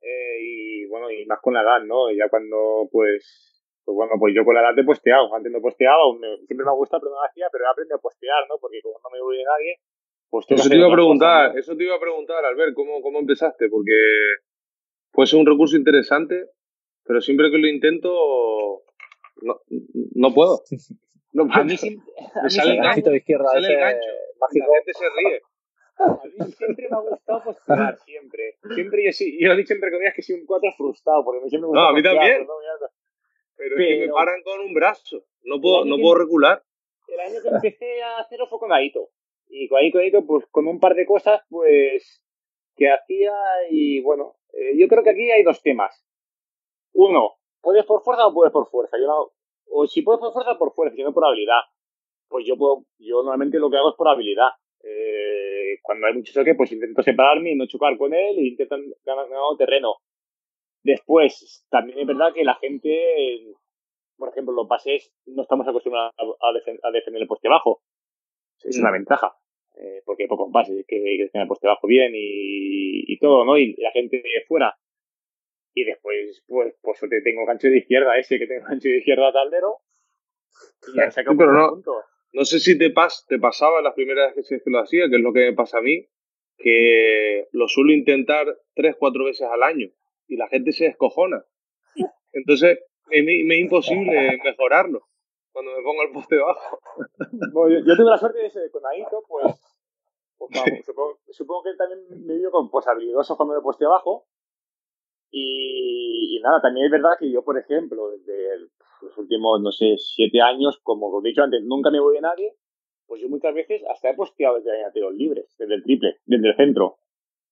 [0.01, 2.11] Eh, y bueno, y más con la edad, ¿no?
[2.11, 5.33] Ya cuando, pues, pues bueno, pues yo con la edad he posteado.
[5.35, 6.03] Antes no posteaba,
[6.47, 8.57] siempre me ha gustado, pero no lo hacía, pero he aprendido a postear, ¿no?
[8.61, 9.81] Porque como no me voy de nadie,
[10.31, 13.69] pues Eso te iba a preguntar, eso te iba a preguntar, Albert, ¿cómo, cómo empezaste?
[13.69, 13.95] Porque
[15.13, 16.51] puede ser un recurso interesante,
[17.05, 18.83] pero siempre que lo intento,
[19.43, 19.61] no,
[20.15, 20.63] no puedo.
[21.33, 21.61] No puedo.
[21.61, 22.03] A mí, siempre,
[22.43, 23.11] me sale el gancho.
[23.11, 24.09] De izquierda, sale el gancho.
[24.41, 24.67] Mágico.
[24.73, 25.41] La gente se ríe.
[25.99, 28.59] A mí siempre me ha gustado postear, siempre.
[28.75, 31.49] Siempre yo sí, yo he dicho entre comillas que soy un 4 frustrado, porque me
[31.49, 32.47] siempre me No, a mí también.
[33.57, 36.63] Pero, es que me paran con un brazo, no puedo, no puedo recular.
[37.09, 39.09] El año que empecé a hacerlo fue con Aito.
[39.49, 42.23] Y con Aito, pues con un par de cosas, pues,
[42.77, 43.33] que hacía
[43.71, 46.05] y bueno, eh, yo creo que aquí hay dos temas.
[46.93, 48.99] Uno, ¿puedes por fuerza o puedes por fuerza?
[48.99, 49.33] Yo no,
[49.71, 51.61] o si puedes por fuerza, por fuerza, si no por habilidad.
[52.29, 54.51] Pues yo puedo, yo normalmente lo que hago es por habilidad.
[54.83, 55.56] Eh,
[55.87, 59.27] cuando hay mucho choque, pues intento separarme y no chocar con él e intentan ganar,
[59.57, 59.95] terreno.
[60.83, 63.55] Después, también es verdad que la gente,
[64.17, 67.83] por ejemplo, los pases no estamos acostumbrados a, defender el poste bajo.
[68.65, 69.37] Es una ventaja,
[69.77, 73.57] eh, porque hay pocos pases que, que defienden el poste bajo bien y, todo, ¿no?
[73.57, 74.77] Y la gente de fuera.
[75.73, 79.33] Y después, pues, pues te tengo gancho de izquierda, ese que tengo gancho de izquierda
[79.33, 79.79] taldero.
[80.93, 81.83] Y ya saca pero no,
[82.37, 85.23] no sé si te, pas, te pasaba las primeras veces que lo hacía, que es
[85.23, 86.07] lo que me pasa a mí,
[86.59, 89.89] que lo suelo intentar tres, cuatro veces al año
[90.29, 91.47] y la gente se descojona.
[92.33, 95.01] Entonces, me, me es imposible mejorarlo
[95.51, 96.79] cuando me pongo el poste bajo.
[97.55, 99.57] Bueno, yo, tuve la suerte de ese con Aito, pues,
[100.37, 104.27] pues supongo, supongo, que él también me dio con pues, habilidoso cuando me poste abajo.
[105.31, 108.69] Y, y, nada, también es verdad que yo, por ejemplo, desde
[109.03, 112.23] los últimos, no sé, siete años, como os he dicho antes, nunca me voy a
[112.23, 112.55] nadie,
[113.07, 116.57] pues yo muchas veces hasta he posteado desde tiros libres, desde el triple, desde el
[116.57, 116.99] centro.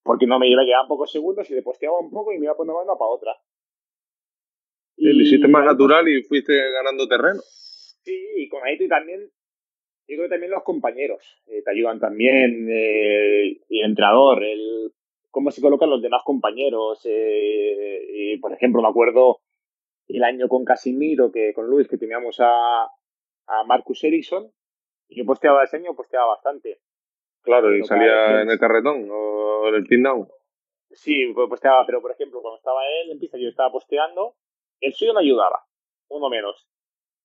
[0.03, 2.45] Porque no me iba a llegar pocos segundos y le posteaba un poco y me
[2.45, 3.32] iba a poner una para otra.
[4.97, 7.40] Y lo hiciste más natural y fuiste ganando terreno.
[7.42, 9.20] Sí, y con ahí también,
[10.07, 14.92] yo creo que también los compañeros eh, te ayudan también, eh, y el entrenador, el
[15.30, 17.01] cómo se colocan los demás compañeros.
[17.05, 19.40] Eh, y, por ejemplo, me acuerdo
[20.09, 24.51] el año con Casimiro, que con Luis, que teníamos a, a Marcus Ericsson,
[25.09, 26.81] y yo posteaba ese año, posteaba bastante.
[27.43, 30.29] Claro, y salía en el carretón o en el pin down.
[30.91, 34.37] Sí, pues posteaba, pero por ejemplo, cuando estaba él en pista, yo estaba posteando,
[34.81, 35.65] el suyo me ayudaba,
[36.09, 36.69] uno menos.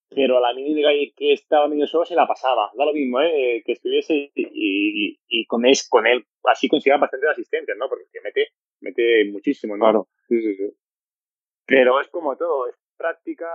[0.10, 2.72] Pero a la mini que estaba medio solo se la pasaba.
[2.76, 3.62] Da lo mismo, ¿eh?
[3.64, 7.88] Que estuviese y, y, con, él, con él así conseguía bastante asistencia, ¿no?
[7.88, 8.48] Porque mete,
[8.82, 9.86] mete muchísimo, ¿no?
[9.86, 10.74] Claro, sí, sí, sí.
[11.70, 13.48] Pero es como todo, es práctica,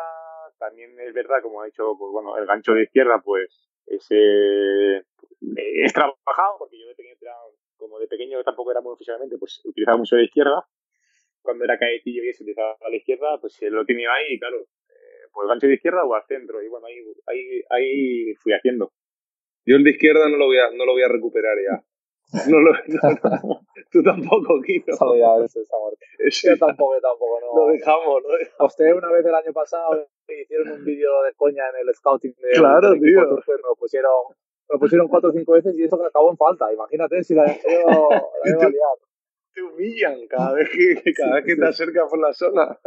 [0.56, 4.98] también es verdad, como ha dicho, pues bueno, el gancho de izquierda, pues ese
[5.56, 7.16] es trabajado, porque yo de pequeño,
[7.76, 10.64] como de pequeño tampoco era muy físicamente, pues utilizaba mucho de izquierda.
[11.42, 14.60] Cuando era caetillo y se utilizaba a la izquierda, pues lo tenía ahí y claro,
[14.60, 16.62] eh, pues gancho de izquierda o al centro.
[16.62, 18.92] Y bueno, ahí, ahí, ahí fui haciendo.
[19.66, 21.84] Yo el de izquierda no lo voy a, no lo voy a recuperar ya.
[22.48, 23.60] No lo, no,
[23.92, 25.94] tú tampoco, ya, amor.
[26.42, 27.66] Yo tampoco, tampoco, no.
[27.66, 28.60] Lo dejamos, lo dejamos.
[28.60, 32.34] A usted una vez el año pasado hicieron un vídeo de coña en el scouting
[32.34, 33.40] de Claro, tío.
[33.44, 34.10] Pues me lo pusieron,
[34.68, 36.72] me lo pusieron cuatro o cinco veces y eso que acabó en falta.
[36.72, 38.98] Imagínate si la había la liado.
[39.54, 42.78] te humillan cada vez que, cada vez que te acercas por la zona.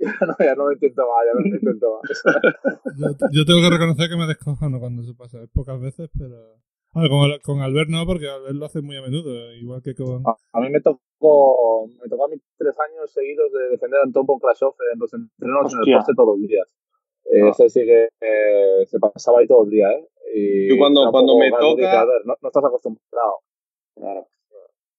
[0.00, 3.30] no, ya no lo intento más, ya no lo intento más.
[3.30, 6.65] yo, tengo que reconocer que me descojono cuando se pasa, es pocas veces, pero...
[6.96, 10.22] Bueno, con, con, Albert no, porque Albert lo hace muy a menudo, igual que con...
[10.24, 14.24] A, mí me tocó, me tocó a mí tres años seguidos de defender a Anton
[14.40, 16.66] Krasov en los entrenos en el poste todos los días.
[16.66, 17.50] Ah.
[17.50, 20.08] Ese sí que eh, se pasaba ahí todo el día, ¿eh?
[20.34, 22.06] Y, cuando, cuando me toca...
[22.24, 23.40] no, no, estás acostumbrado.
[23.94, 24.26] Claro.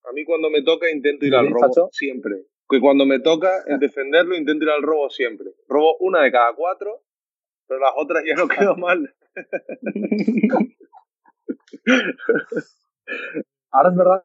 [0.03, 2.45] A mí cuando me toca intento ir al robo siempre.
[2.69, 5.47] Que cuando me toca en defenderlo intento ir al robo siempre.
[5.67, 7.01] Robo una de cada cuatro,
[7.67, 9.15] pero las otras ya no quedo mal.
[13.71, 14.23] Ahora es verdad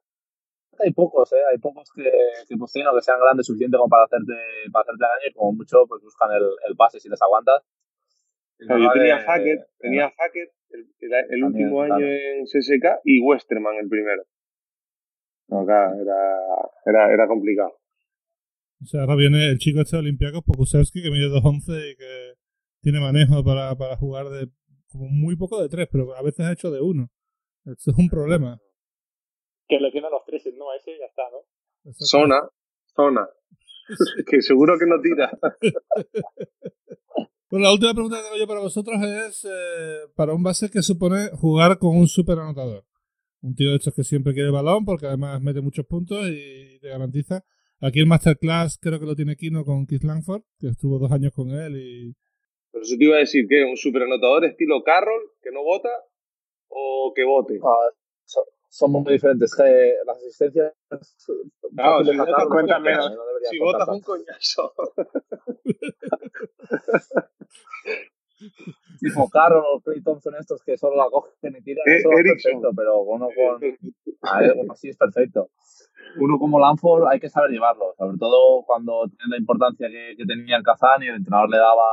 [0.77, 1.43] que hay pocos, ¿eh?
[1.53, 2.03] Hay pocos que,
[2.49, 4.33] que pues, que sean grandes suficiente como para hacerte,
[4.73, 7.63] para hacerte daño y como mucho pues buscan el, el pase si les aguantas.
[8.59, 10.87] yo tenía Hackett, tenía Hackett el,
[11.31, 14.25] el, último año en CSK y Westerman el primero.
[15.49, 16.39] No, claro, era,
[16.87, 17.75] era, era complicado.
[18.83, 22.35] O sea, ahora viene el chico este de Olympiacos, Pokusevski, que mide 2'11 y que
[22.81, 24.49] tiene manejo para, para jugar de
[24.89, 27.11] como muy poco de tres, pero a veces ha hecho de uno.
[27.65, 28.61] Esto es un problema.
[29.69, 31.93] Que le tiene los tres, no, ese ya está, ¿no?
[31.93, 32.41] Zona,
[32.95, 33.29] zona.
[34.27, 35.31] que seguro que no tira.
[37.51, 40.83] bueno, la última pregunta que tengo yo para vosotros es, eh, para un base, ¿qué
[40.83, 42.85] supone jugar con un super anotador?
[43.41, 46.79] Un tío de estos que siempre quiere el balón porque además mete muchos puntos y
[46.81, 47.45] te garantiza.
[47.81, 51.33] Aquí el Masterclass creo que lo tiene Kino con Keith Langford, que estuvo dos años
[51.33, 52.15] con él y...
[52.71, 55.91] Pero eso te iba a decir que un superanotador estilo Carroll, que no vota,
[56.75, 57.61] o que vote.
[57.63, 57.91] Ah,
[58.69, 59.55] son muy diferentes.
[59.55, 60.73] Que las asistencias.
[61.19, 61.33] Si
[62.81, 63.13] menos.
[63.51, 64.73] si votas un coñazo.
[69.01, 72.23] tipo Carroll o Clay Thompson estos que solo la cogen y tiran, eh, eso es
[72.23, 73.63] perfecto, pero uno con...
[74.23, 75.51] A ver, uno sí es perfecto.
[76.19, 80.57] Uno como Lanford hay que saber llevarlo, sobre todo cuando tiene la importancia que, tenía
[80.57, 81.89] el Kazán y el entrenador le daba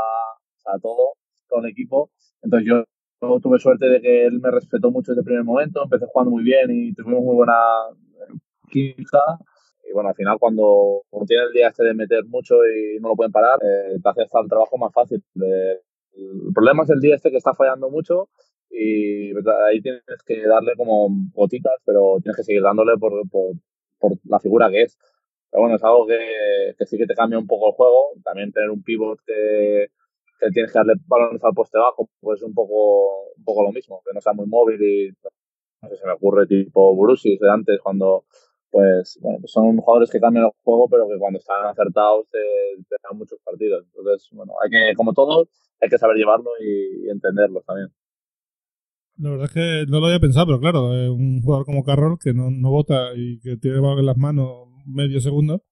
[0.66, 1.16] a todo,
[1.48, 2.12] todo el equipo.
[2.42, 2.84] Entonces yo,
[3.20, 6.44] tuve suerte de que él me respetó mucho desde el primer momento, empecé jugando muy
[6.44, 7.58] bien y tuvimos muy buena
[8.70, 9.20] química.
[9.90, 13.10] Y bueno, al final cuando, cuando tiene el día este de meter mucho y no
[13.10, 15.24] lo pueden parar, eh, te hace hasta el trabajo más fácil.
[15.34, 15.82] De,
[16.14, 18.30] el problema es el día este que está fallando mucho
[18.70, 19.32] y
[19.68, 23.54] ahí tienes que darle como gotitas, pero tienes que seguir dándole por, por,
[24.00, 24.98] por la figura que es.
[25.52, 28.12] Pero bueno, es algo que, que, sí que te cambia un poco el juego.
[28.24, 29.88] También tener un pivot que,
[30.40, 34.02] que tienes que darle balones al poste bajo, pues un poco, un poco lo mismo,
[34.06, 35.10] que no sea muy móvil y
[35.82, 38.26] no sé, se me ocurre tipo Brusis de antes cuando
[38.72, 42.40] pues bueno, pues son jugadores que cambian el juego, pero que cuando están acertados te,
[42.88, 43.86] te dan muchos partidos.
[43.86, 45.50] Entonces, bueno, hay que, como todos,
[45.82, 47.88] hay que saber llevarlo y, entenderlo también.
[49.18, 52.34] La verdad es que no lo había pensado, pero claro, un jugador como Carroll que
[52.34, 55.64] no, no vota y que tiene en las manos medio segundo,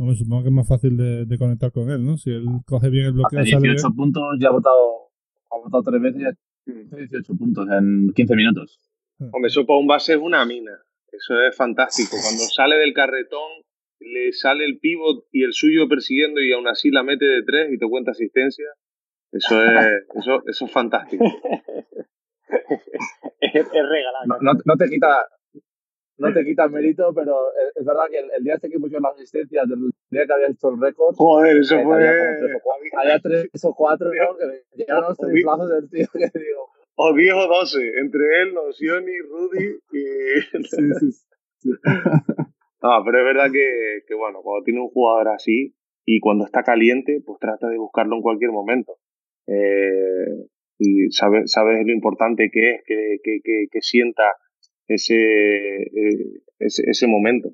[0.00, 2.16] no me supongo que es más fácil de, de, conectar con él, ¿no?
[2.16, 3.40] Si él coge bien el bloqueo.
[3.40, 5.10] Hace 18 puntos, ya ha votado,
[5.50, 8.80] ha votado tres veces y hace 18 puntos en 15 minutos.
[9.18, 10.72] Hombre, eso para un base es una mina.
[11.12, 12.16] Eso es fantástico.
[12.22, 13.62] Cuando sale del carretón,
[13.98, 17.70] le sale el pivot y el suyo persiguiendo y aún así la mete de tres
[17.70, 18.68] y te cuenta asistencia.
[19.32, 19.70] Eso es,
[20.14, 21.26] eso, eso es fantástico.
[23.40, 24.40] es, regalado.
[24.40, 25.28] No, no, te quita,
[26.20, 27.34] no te quita mérito, pero
[27.74, 30.68] es, verdad que el, día este que pusieron las asistencias, del día que había hecho
[30.68, 31.14] el récord.
[31.16, 31.96] Joder, eso eh, fue.
[33.00, 34.36] Había, tres o cuatro, ¿no?
[34.36, 36.68] Que llegaron los triplazos del tío que digo.
[36.96, 40.62] O 10 o 12, entre él, Nocioni, Rudy y.
[40.64, 41.12] sí, sí,
[41.58, 41.70] sí.
[42.82, 45.74] No, pero es verdad que, que, bueno, cuando tiene un jugador así
[46.06, 48.96] y cuando está caliente, pues trata de buscarlo en cualquier momento.
[49.46, 50.48] Eh,
[50.78, 54.22] y sabes, sabes lo importante que es que, que, que, que sienta
[54.94, 57.50] ese, eh, ese, ese, momento.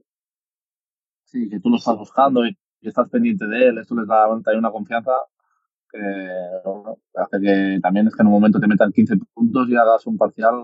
[1.25, 4.71] Sí, que tú lo estás buscando y, estás pendiente de él, esto les da una
[4.71, 5.11] confianza
[5.91, 5.99] que
[7.15, 10.17] hace que también es que en un momento te metan 15 puntos y hagas un
[10.17, 10.55] parcial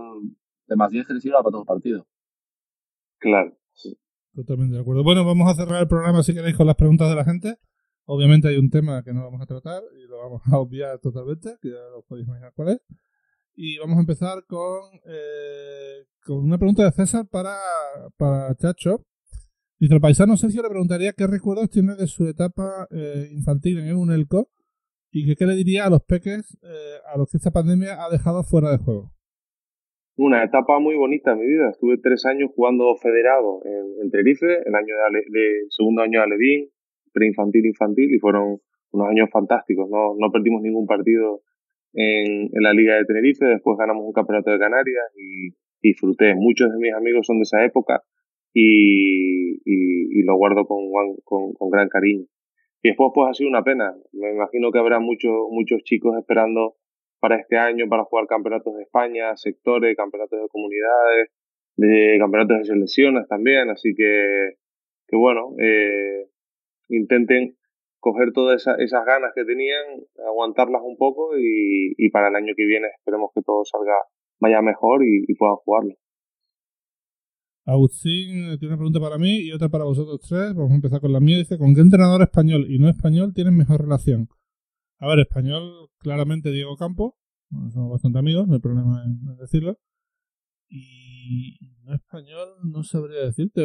[0.68, 2.06] de más 10 que te sirva para todo el partido.
[3.18, 3.56] Claro.
[4.34, 5.02] Totalmente de acuerdo.
[5.02, 7.56] Bueno, vamos a cerrar el programa si queréis con las preguntas de la gente.
[8.04, 11.56] Obviamente hay un tema que no vamos a tratar y lo vamos a obviar totalmente,
[11.60, 12.80] que ya lo podéis imaginar cuál es.
[13.54, 17.54] Y vamos a empezar con, eh, con una pregunta de César para,
[18.16, 19.04] para Chacho.
[19.78, 23.88] Dice, el paisano Sergio le preguntaría qué recuerdos tiene de su etapa eh, infantil en
[23.88, 24.48] el UNELCO
[25.10, 28.42] y qué le diría a los peques eh, a los que esta pandemia ha dejado
[28.44, 29.12] fuera de juego.
[30.16, 31.70] Una etapa muy bonita en mi vida.
[31.70, 34.94] Estuve tres años jugando federado en, Tenerife, el año
[35.30, 36.68] de, segundo año de Alevín,
[37.12, 38.60] preinfantil, infantil, y fueron
[38.92, 39.88] unos años fantásticos.
[39.90, 41.42] No, no perdimos ningún partido
[41.94, 46.34] en, en, la Liga de Tenerife, después ganamos un campeonato de Canarias y disfruté.
[46.34, 48.02] Muchos de mis amigos son de esa época
[48.54, 50.90] y, y, lo guardo con,
[51.24, 52.24] con, con, gran cariño.
[52.82, 53.94] Y después pues ha sido una pena.
[54.12, 56.76] Me imagino que habrá muchos, muchos chicos esperando
[57.20, 61.30] para este año para jugar campeonatos de España, sectores, campeonatos de comunidades,
[61.76, 63.70] de campeonatos de selecciones también.
[63.70, 64.54] Así que,
[65.06, 66.26] que bueno, eh,
[66.88, 67.56] intenten
[68.02, 72.88] coger todas esas ganas que tenían, aguantarlas un poco y, para el año que viene
[72.98, 73.94] esperemos que todo salga,
[74.40, 75.94] vaya mejor y, y puedan jugarlo.
[77.64, 80.52] Agustín tiene una pregunta para mí y otra para vosotros tres.
[80.52, 81.38] Vamos a empezar con la mía.
[81.38, 84.28] Dice, ¿con qué entrenador español y no español tienes mejor relación?
[84.98, 87.16] A ver, español, claramente Diego Campo.
[87.72, 89.78] somos bastante amigos, no hay problema en, decirlo.
[90.74, 93.62] Y no español, no sabría decirte.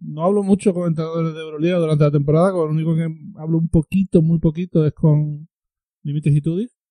[0.00, 2.52] No hablo mucho con entrenadores de Euroliga durante la temporada.
[2.52, 3.06] Con lo único que
[3.36, 5.48] hablo un poquito, muy poquito, es con
[6.02, 6.82] Limites y Tudis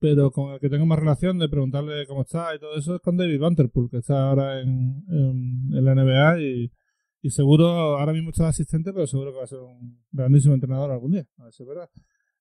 [0.00, 3.02] pero con el que tengo más relación de preguntarle cómo está y todo eso es
[3.02, 6.72] con David Vanderpool, que está ahora en, en, la NBA y,
[7.20, 10.90] y, seguro, ahora mismo está asistente, pero seguro que va a ser un grandísimo entrenador
[10.90, 11.26] algún día.
[11.36, 11.90] A ver si es verdad.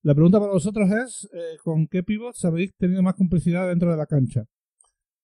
[0.03, 3.97] La pregunta para vosotros es, eh, ¿con qué pivots habéis tenido más complicidad dentro de
[3.97, 4.45] la cancha?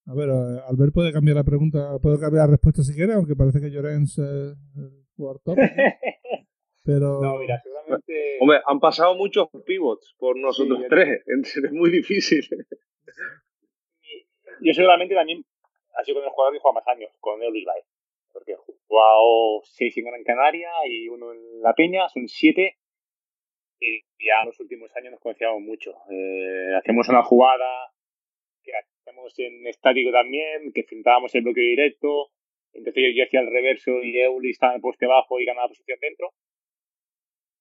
[0.08, 3.36] A ver, eh, Albert puede cambiar la pregunta, puede cambiar la respuesta si quiere, aunque
[3.36, 5.58] parece que Llorens es el jugador top.
[6.84, 7.22] Pero...
[7.22, 8.38] No, mira, seguramente...
[8.40, 12.46] Hombre, han pasado muchos pivots por nosotros tres, es muy difícil.
[14.62, 15.44] Yo seguramente también
[15.96, 17.86] ha sido con el jugador que juega más años, con el Baez.
[18.32, 22.78] Porque he jugado seis en Gran Canaria y uno en La Peña, son siete.
[23.80, 25.94] Y ya en los últimos años nos conocíamos mucho.
[26.10, 27.92] Eh, hacíamos una jugada
[28.64, 28.72] que
[29.06, 32.32] hacíamos en estático también, que fintábamos el bloqueo directo.
[32.74, 36.00] Entonces yo hacía el reverso y Euli estaba en el poste bajo y ganaba posición
[36.02, 36.32] dentro.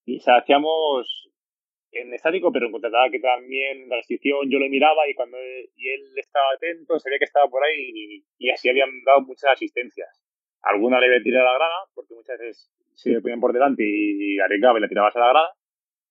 [0.07, 1.31] Y o hacíamos
[1.93, 5.39] en estático, pero en contratada que también la restricción yo lo miraba y cuando
[5.77, 10.09] y él estaba atento, sabía que estaba por ahí y, así habían dado muchas asistencias.
[10.63, 13.85] Alguna le había tirado a la grada, porque muchas veces se le ponían por delante
[13.87, 15.53] y arriesgaba y la tirabas a la grada,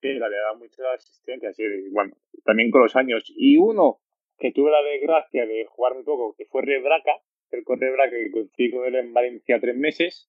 [0.00, 1.58] pero le había dado muchas asistencias.
[1.58, 3.30] Y bueno, también con los años.
[3.36, 4.03] Y uno
[4.38, 7.12] que tuve la desgracia de jugar muy poco, que fue Rebraca,
[7.50, 10.28] el Rebraca que coincidí con él en Valencia tres meses,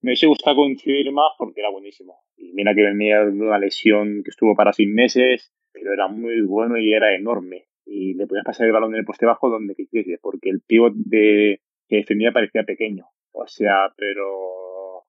[0.00, 2.24] me hubiese gustado coincidir más porque era buenísimo.
[2.36, 6.78] Y mira que venía una lesión que estuvo para seis meses, pero era muy bueno
[6.78, 7.68] y era enorme.
[7.86, 10.94] Y le podías pasar el balón en el poste bajo donde quisiese, porque el pivot
[10.94, 13.06] de, que defendía parecía pequeño.
[13.32, 15.04] O sea, pero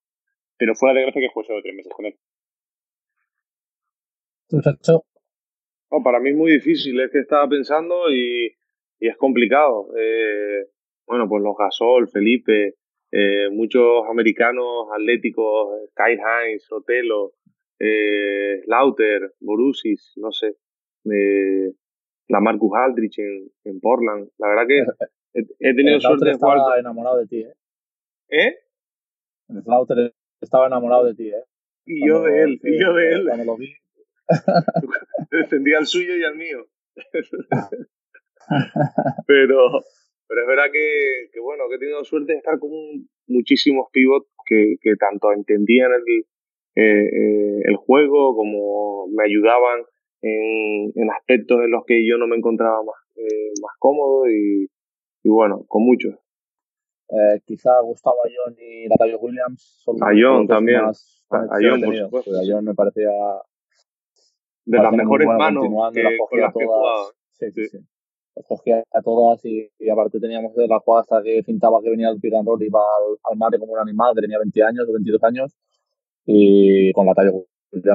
[0.58, 2.16] pero fue la desgracia que fue solo tres meses con él.
[5.90, 8.56] No, para mí es muy difícil, es que estaba pensando y,
[8.98, 9.88] y es complicado.
[9.96, 10.66] Eh,
[11.06, 12.74] bueno, pues los Gasol, Felipe,
[13.12, 17.32] eh, muchos americanos atléticos, Kyle Hines, Otelo,
[17.78, 20.56] eh, Lauter, Borusis, no sé,
[21.04, 21.72] eh,
[22.28, 24.28] la Marcus Aldrich en, en, Portland.
[24.38, 24.84] La verdad que
[25.60, 26.58] he, tenido suerte de jugar.
[26.58, 27.54] Estaba enamorado de ti, ¿eh?
[28.28, 28.56] ¿Eh?
[29.64, 31.44] Lauter estaba enamorado de ti, ¿eh?
[31.84, 33.26] Y yo de él, y yo de él.
[33.28, 33.72] Cuando lo vi.
[35.30, 36.66] Defendía al suyo y al mío.
[39.26, 39.58] Pero,
[40.28, 42.70] pero es verdad que, que, bueno, que he tenido suerte de estar con
[43.26, 46.24] muchísimos pivots que, que tanto entendían el,
[46.76, 49.82] eh, eh, el juego como me ayudaban
[50.22, 54.68] en, en, aspectos en los que yo no me encontraba más, eh, más cómodo y,
[55.22, 56.14] y bueno, con muchos.
[57.08, 60.82] Eh, quizá Gustavo Ayón y Natalia Williams son Ayón también.
[60.82, 62.30] Más, Ayón, por supuesto.
[62.30, 63.10] Pues Ayón me parecía
[64.66, 67.06] de las mejores manos que, con las que jugaba.
[67.32, 67.78] Sí, sí, sí.
[68.46, 72.20] cogía a todas y, aparte teníamos de la jugada hasta que pintaba que venía el
[72.20, 74.88] pick and roll y iba al, al mate como un animal que tenía 20 años
[74.88, 75.56] o 22 años
[76.26, 77.30] y con la talla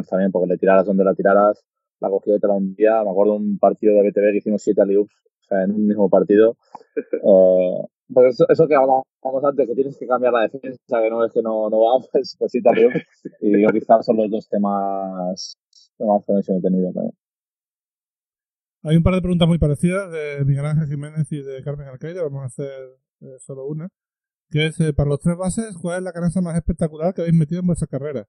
[0.10, 1.64] también porque le tiraras donde la tiraras
[2.00, 3.04] la cogía y te la hundía.
[3.04, 6.10] Me acuerdo un partido de BTV que hicimos 7 aliups o sea en un mismo
[6.10, 6.56] partido.
[7.24, 11.32] Eh, pues eso, que hablábamos antes que tienes que cambiar la defensa que no es
[11.32, 13.00] que no, no vamos pues, pues 7 aliups
[13.40, 15.56] y quizás son los dos temas
[16.06, 17.16] más conexión he tenido también
[18.84, 22.22] hay un par de preguntas muy parecidas de Miguel Ángel Jiménez y de Carmen Alcaide.
[22.22, 22.72] Vamos a hacer
[23.22, 23.90] eh, solo una.
[24.50, 27.38] Que es, eh, para los tres bases, ¿cuál es la canasta más espectacular que habéis
[27.38, 28.28] metido en vuestra carrera?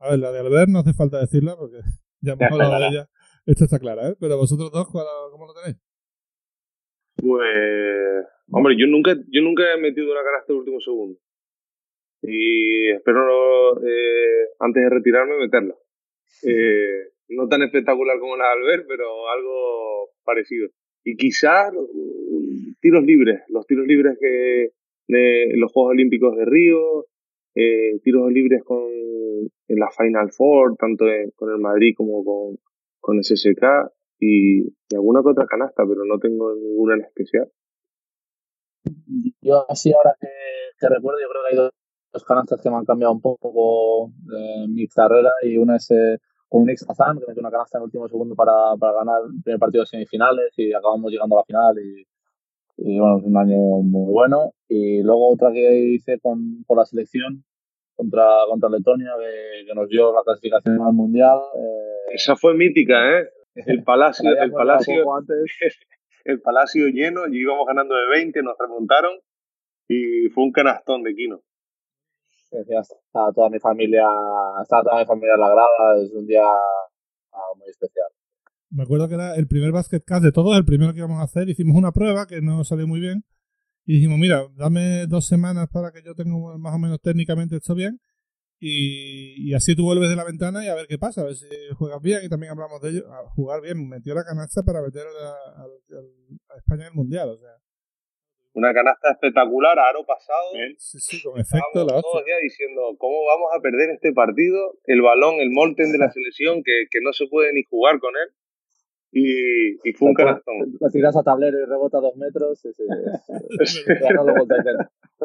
[0.00, 1.78] A ver, la de Albert no hace falta decirla porque
[2.20, 3.08] ya hemos hablado de ella.
[3.46, 4.16] Esta está clara, ¿eh?
[4.18, 5.80] Pero vosotros dos, ¿cómo lo tenéis?
[7.16, 11.18] Pues, hombre, yo nunca, yo nunca he metido una canasta en el último segundo.
[12.22, 15.74] Y espero, eh, antes de retirarme, meterla.
[16.44, 20.68] Eh, no tan espectacular como la de Albert, pero algo parecido.
[21.04, 21.72] Y quizás
[22.80, 24.70] tiros libres, los tiros libres que
[25.08, 27.06] de los Juegos Olímpicos de Río,
[27.54, 28.82] eh, tiros libres con
[29.68, 32.58] en la Final Four, tanto con el Madrid como con,
[33.00, 34.62] con SSK y,
[34.94, 37.50] alguna que otra canasta, pero no tengo ninguna en especial.
[39.40, 40.28] Yo así ahora que,
[40.78, 41.72] que recuerdo, yo creo que hay dos
[42.12, 46.18] dos canastas que me han cambiado un poco de mi carrera y una es eh,
[46.48, 49.22] con un X Hazan, que metió una canasta en el último segundo para, para ganar
[49.24, 52.06] el primer partido de semifinales y acabamos llegando a la final y,
[52.76, 54.52] y bueno, es un año muy bueno.
[54.68, 57.44] Y luego otra que hice con, con la selección
[57.94, 61.38] contra, contra Letonia, que, que nos dio la clasificación al Mundial.
[61.56, 63.28] Eh, Esa fue mítica, ¿eh?
[63.54, 65.04] El Palacio, el Palacio,
[66.24, 69.18] el Palacio lleno, y íbamos ganando de 20, nos remontaron
[69.88, 71.14] y fue un canastón de
[72.64, 72.80] Quino.
[72.80, 74.06] Estaba toda mi familia,
[74.62, 78.08] estaba toda mi familia en la grada, es un día ah, muy especial.
[78.70, 81.24] Me acuerdo que era el primer basket cast de todos, el primero que íbamos a
[81.24, 81.48] hacer.
[81.48, 83.24] Hicimos una prueba que no salió muy bien.
[83.84, 87.74] Y dijimos, mira, dame dos semanas para que yo tenga más o menos técnicamente esto
[87.74, 88.00] bien.
[88.60, 91.34] Y, y, así tú vuelves de la ventana y a ver qué pasa, a ver
[91.34, 91.46] si
[91.76, 92.20] juegas bien.
[92.22, 93.88] Y también hablamos de ello, jugar bien.
[93.88, 95.30] Metió la canasta para meter a,
[95.62, 97.28] a, a España en el Mundial.
[97.28, 97.50] O sea,
[98.54, 100.50] una canasta espectacular, aro pasado.
[100.78, 101.84] Sí, sí, con efecto.
[101.86, 104.78] La todos ya diciendo, ¿cómo vamos a perder este partido?
[104.84, 108.14] El balón, el Molten de la selección, que, que no se puede ni jugar con
[108.16, 108.34] él.
[109.14, 110.56] Y, y fue un canastón.
[110.80, 112.58] La tiras a tablero y rebota dos metros.
[112.60, 114.34] Sí, sí, ya no lo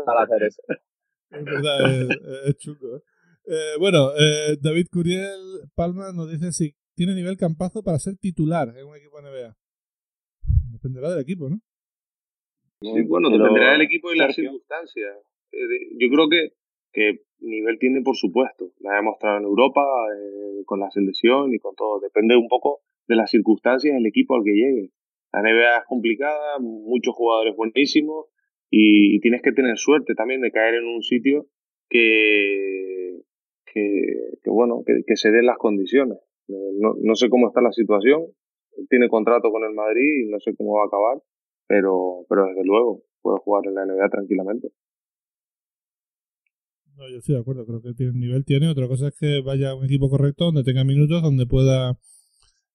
[0.06, 0.62] para hacer eso.
[1.30, 2.10] Es verdad, es,
[2.48, 3.02] es chungo.
[3.46, 5.40] Eh, bueno, eh, David Curiel
[5.74, 9.56] Palma nos dice si tiene nivel campazo para ser titular en un equipo NBA.
[10.74, 11.62] Dependerá del equipo, ¿no?
[12.82, 15.18] Sí, bueno, dependerá del equipo y las circunstancias.
[15.52, 16.54] Yo creo que,
[16.94, 18.72] que nivel tiene, por supuesto.
[18.80, 19.84] La ha demostrado en Europa,
[20.16, 22.00] eh, con la selección y con todo.
[22.00, 24.92] Depende un poco de las circunstancias del equipo al que llegue.
[25.34, 28.28] La NBA es complicada, muchos jugadores buenísimos
[28.70, 31.48] y, y tienes que tener suerte también de caer en un sitio
[31.90, 33.22] que,
[33.66, 33.82] que,
[34.44, 36.18] que bueno, que, que, se den las condiciones.
[36.48, 38.22] No, no sé cómo está la situación.
[38.90, 41.18] Tiene contrato con el Madrid y no sé cómo va a acabar,
[41.68, 44.70] pero, pero desde luego puede jugar en la NBA tranquilamente.
[46.96, 48.70] No, yo estoy de acuerdo, creo que tiene nivel, tiene.
[48.70, 51.98] Otra cosa es que vaya a un equipo correcto donde tenga minutos, donde pueda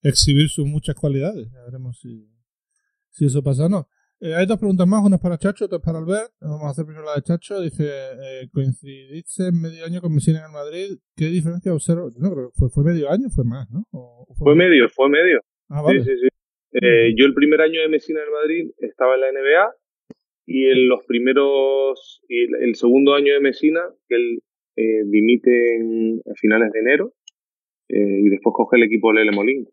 [0.03, 1.51] exhibir sus muchas cualidades.
[1.51, 2.30] Ya veremos si,
[3.11, 3.88] si eso pasa o no.
[4.20, 6.30] Eh, hay dos preguntas más, una es para Chacho, otra es para Albert.
[6.40, 7.61] Vamos a hacer primero la de Chacho.
[7.61, 10.99] Dice, eh, coincidiste en medio año con Messina en el Madrid.
[11.16, 12.09] ¿Qué diferencia observo?
[12.18, 13.84] No, creo fue, fue medio año fue más, ¿no?
[13.90, 15.40] ¿O fue, fue medio, fue medio.
[15.68, 16.05] Ah, vale.
[16.05, 16.28] Sí, sí, sí.
[16.72, 19.74] Eh, yo el primer año de Messina en el Madrid estaba en la NBA
[20.46, 24.42] y en los primeros, y el, el segundo año de Messina, que él
[24.76, 27.12] eh, dimite en, a finales de enero
[27.88, 29.68] eh, y después coge el equipo Lele Molín.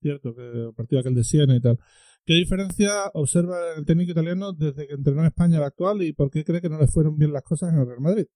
[0.00, 1.78] Cierto, que de aquel de Siena y tal.
[2.24, 6.30] ¿Qué diferencia observa el técnico italiano desde que entrenó en España al actual y por
[6.30, 8.26] qué cree que no le fueron bien las cosas en el Real Madrid?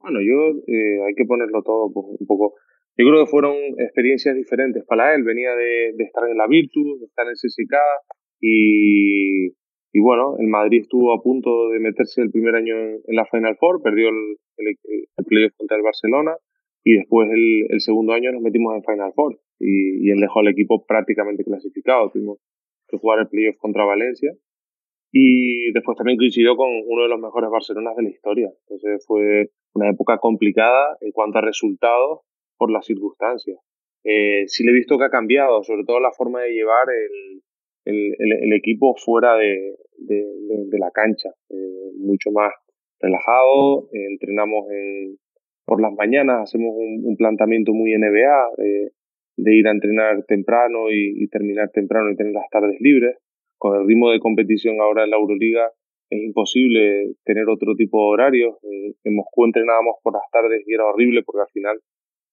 [0.00, 2.54] Bueno, yo eh, hay que ponerlo todo pues, un poco.
[2.98, 5.22] Yo creo que fueron experiencias diferentes para él.
[5.22, 7.74] Venía de, estar en la Virtus, de estar en CSK
[8.40, 9.46] y,
[9.92, 13.56] y bueno, el Madrid estuvo a punto de meterse el primer año en, la Final
[13.56, 14.76] Four, perdió el, el,
[15.16, 16.36] el playoff contra el Barcelona
[16.82, 20.40] y después el, el, segundo año nos metimos en Final Four y, y él dejó
[20.40, 22.10] al equipo prácticamente clasificado.
[22.10, 22.38] Tuvimos
[22.88, 24.32] que jugar el playoff contra Valencia
[25.12, 28.50] y después también coincidió con uno de los mejores Barcelonas de la historia.
[28.66, 32.22] Entonces fue una época complicada en cuanto a resultados
[32.58, 33.58] por las circunstancias.
[34.04, 38.52] Eh, sí le he visto que ha cambiado, sobre todo la forma de llevar el,
[38.52, 39.76] equipo fuera de,
[40.78, 42.52] la cancha, eh, mucho más
[43.00, 45.16] relajado, eh, entrenamos en,
[45.64, 48.90] por las mañanas, hacemos un, un planteamiento muy NBA, eh,
[49.38, 53.16] de ir a entrenar temprano y, terminar temprano y tener las tardes libres.
[53.56, 55.70] Con el ritmo de competición ahora en la Euroliga
[56.10, 58.56] es imposible tener otro tipo de horarios.
[58.64, 61.78] Eh, en Moscú entrenábamos por las tardes y era horrible porque al final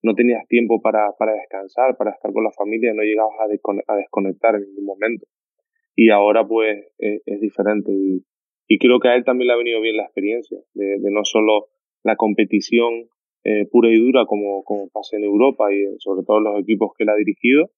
[0.05, 4.55] no tenías tiempo para, para descansar, para estar con la familia, no llegabas a, desconectar
[4.55, 5.25] en ningún momento.
[5.95, 8.23] Y ahora pues eh, es diferente y,
[8.79, 11.67] creo que a él también le ha venido bien la experiencia de, no solo
[12.03, 13.07] la competición
[13.43, 17.03] eh, pura y dura como, como pasa en Europa y sobre todo los equipos que
[17.03, 17.71] él ha dirigido,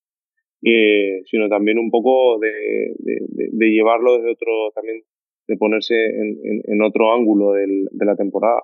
[0.64, 2.52] eh, sino también un poco de,
[3.00, 5.02] de, de, de, llevarlo desde otro, también
[5.48, 8.62] de ponerse en, en, en otro ángulo del, de la temporada.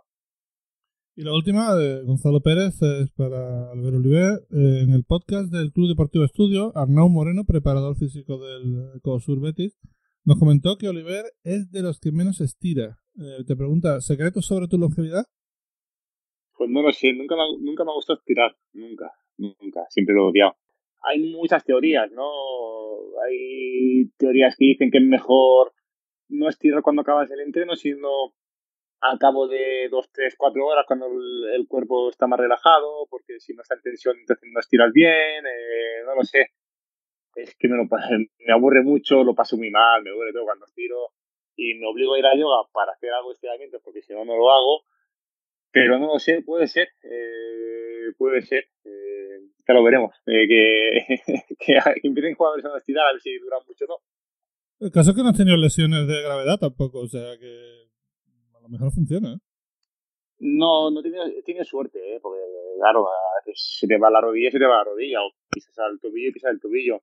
[1.15, 4.31] Y la última de Gonzalo Pérez es para Albert Oliver.
[4.49, 9.77] Eh, en el podcast del Club Deportivo Estudio, Arnau Moreno, preparador físico del COSUR Betis,
[10.25, 12.97] nos comentó que Oliver es de los que menos estira.
[13.19, 15.25] Eh, te pregunta, ¿secretos sobre tu longevidad?
[16.57, 20.21] Pues no lo sé, nunca me, nunca me ha gustado estirar, nunca, nunca, siempre lo
[20.21, 20.55] he odiado.
[21.03, 22.25] Hay muchas teorías, ¿no?
[23.23, 25.73] Hay teorías que dicen que es mejor
[26.27, 28.33] no estirar cuando acabas el entreno, sino
[29.03, 33.39] al cabo de dos, tres, cuatro horas cuando el, el, cuerpo está más relajado, porque
[33.39, 36.51] si no está en tensión entonces no estiras bien, eh, no lo sé.
[37.35, 40.65] Es que me, lo, me aburre mucho, lo paso muy mal, me duele todo cuando
[40.65, 41.09] estiro
[41.55, 44.25] y me obligo a ir a yoga para hacer algo de estiramiento porque si no
[44.25, 44.83] no lo hago
[45.71, 46.89] Pero no lo sé, puede ser.
[47.03, 48.65] Eh, puede ser.
[48.85, 50.15] Eh, ya lo veremos.
[50.27, 51.19] Eh, que,
[51.59, 53.97] que, empiecen jugadores a estirar a ver si duran mucho o no.
[54.79, 57.82] El caso es que no has tenido lesiones de gravedad tampoco, o sea que
[58.73, 59.33] mejor funciona.
[59.33, 59.37] ¿eh?
[60.39, 62.19] No, no tiene, tiene suerte, ¿eh?
[62.21, 62.41] porque
[62.79, 65.77] claro, a veces se te va la rodilla, se te va la rodilla, o pisas
[65.79, 67.01] al tobillo y pisas el tobillo.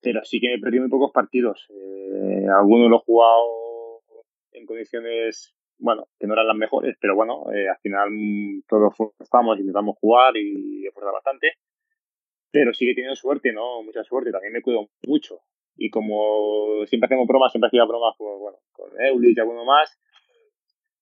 [0.00, 1.68] Pero sí que me he perdido muy pocos partidos.
[1.70, 4.02] Eh, algunos los he jugado
[4.50, 8.94] en condiciones, bueno, que no eran las mejores, pero bueno, eh, al final mm, todos
[9.20, 11.52] estamos, intentamos jugar y esforzar bastante.
[12.50, 13.82] Pero sí que he tenido suerte, ¿no?
[13.82, 14.32] Mucha suerte.
[14.32, 15.40] También me cuido mucho.
[15.76, 19.98] Y como siempre hacemos bromas, siempre hacía bromas pues, bueno, con Eulis y alguno más,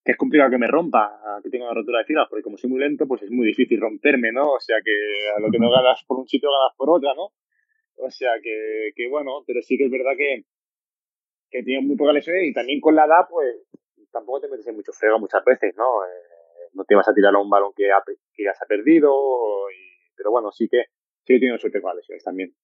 [0.04, 2.70] que es complicado que me rompa, que tenga una rotura de filas, porque como soy
[2.70, 4.52] muy lento, pues es muy difícil romperme, ¿no?
[4.52, 4.92] O sea que
[5.36, 7.32] a lo que no ganas por un sitio, ganas por otra, ¿no?
[7.96, 10.44] O sea que, que bueno, pero sí que es verdad que,
[11.50, 13.56] que tiene muy poca lesión y también con la edad, pues
[14.10, 16.04] tampoco te metes en mucho frego muchas veces, ¿no?
[16.04, 17.90] Eh, no te vas a tirar a un balón que,
[18.32, 19.12] que ya se ha perdido,
[19.70, 20.84] y, pero bueno, sí que,
[21.26, 22.54] sí que tiene suerte con las lesiones también.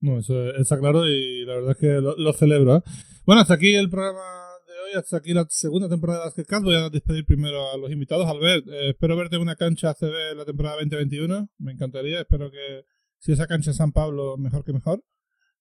[0.00, 2.76] No, eso está claro y la verdad es que lo, lo celebro.
[2.76, 2.80] ¿eh?
[3.26, 4.45] Bueno, hasta aquí el programa
[4.94, 8.26] hasta aquí la segunda temporada de Basket Voy a despedir primero a los invitados.
[8.26, 11.48] Albert, eh, espero verte en una cancha ACB la temporada 2021.
[11.58, 12.20] Me encantaría.
[12.20, 12.84] Espero que
[13.18, 15.02] si esa cancha es San Pablo, mejor que mejor.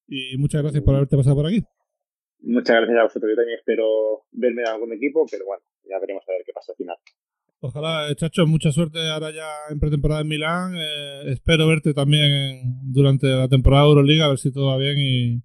[0.08, 1.64] Y muchas gracias por haberte pasado por aquí.
[2.42, 3.32] Muchas gracias a vosotros.
[3.32, 6.74] Yo también espero verme en algún equipo, pero bueno, ya veremos a ver qué pasa
[6.74, 6.98] al final.
[7.60, 10.76] Ojalá, eh, Chacho, mucha suerte ahora ya en pretemporada en Milán.
[10.76, 15.42] Eh, espero verte también durante la temporada Euroliga, a ver si todo va bien y,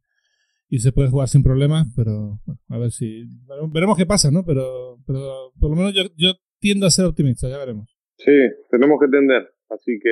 [0.73, 3.25] y se puede jugar sin problemas, pero bueno, a ver si.
[3.73, 4.45] Veremos qué pasa, ¿no?
[4.45, 7.99] Pero, pero por lo menos yo, yo tiendo a ser optimista, ya veremos.
[8.19, 8.31] Sí,
[8.71, 9.53] tenemos que tender.
[9.69, 10.11] Así que,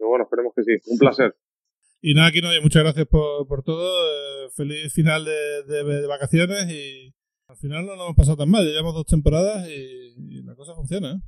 [0.00, 0.72] bueno, esperemos que sí.
[0.90, 1.36] Un placer.
[2.00, 3.86] Y nada, aquí no, muchas gracias por, por todo.
[4.46, 7.14] Eh, feliz final de, de, vacaciones y
[7.48, 8.64] al final no nos hemos pasado tan mal.
[8.64, 11.20] Llevamos dos temporadas y, la cosa funciona, ¿eh?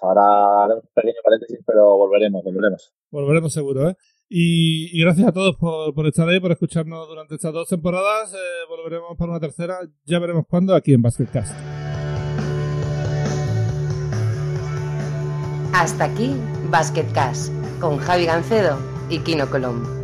[0.00, 2.94] Ahora haremos un pequeño paréntesis, pero volveremos, volveremos.
[3.10, 3.96] Volveremos seguro, ¿eh?
[4.30, 8.32] Y, gracias a todos por, estar ahí, por escucharnos durante estas dos temporadas.
[8.34, 8.36] Eh,
[8.68, 11.54] volveremos para una tercera, ya veremos cuándo, aquí en Basketcast.
[15.72, 16.34] Hasta aquí
[16.70, 19.97] Basketcast, con Javi Gancedo y Kino Colombo.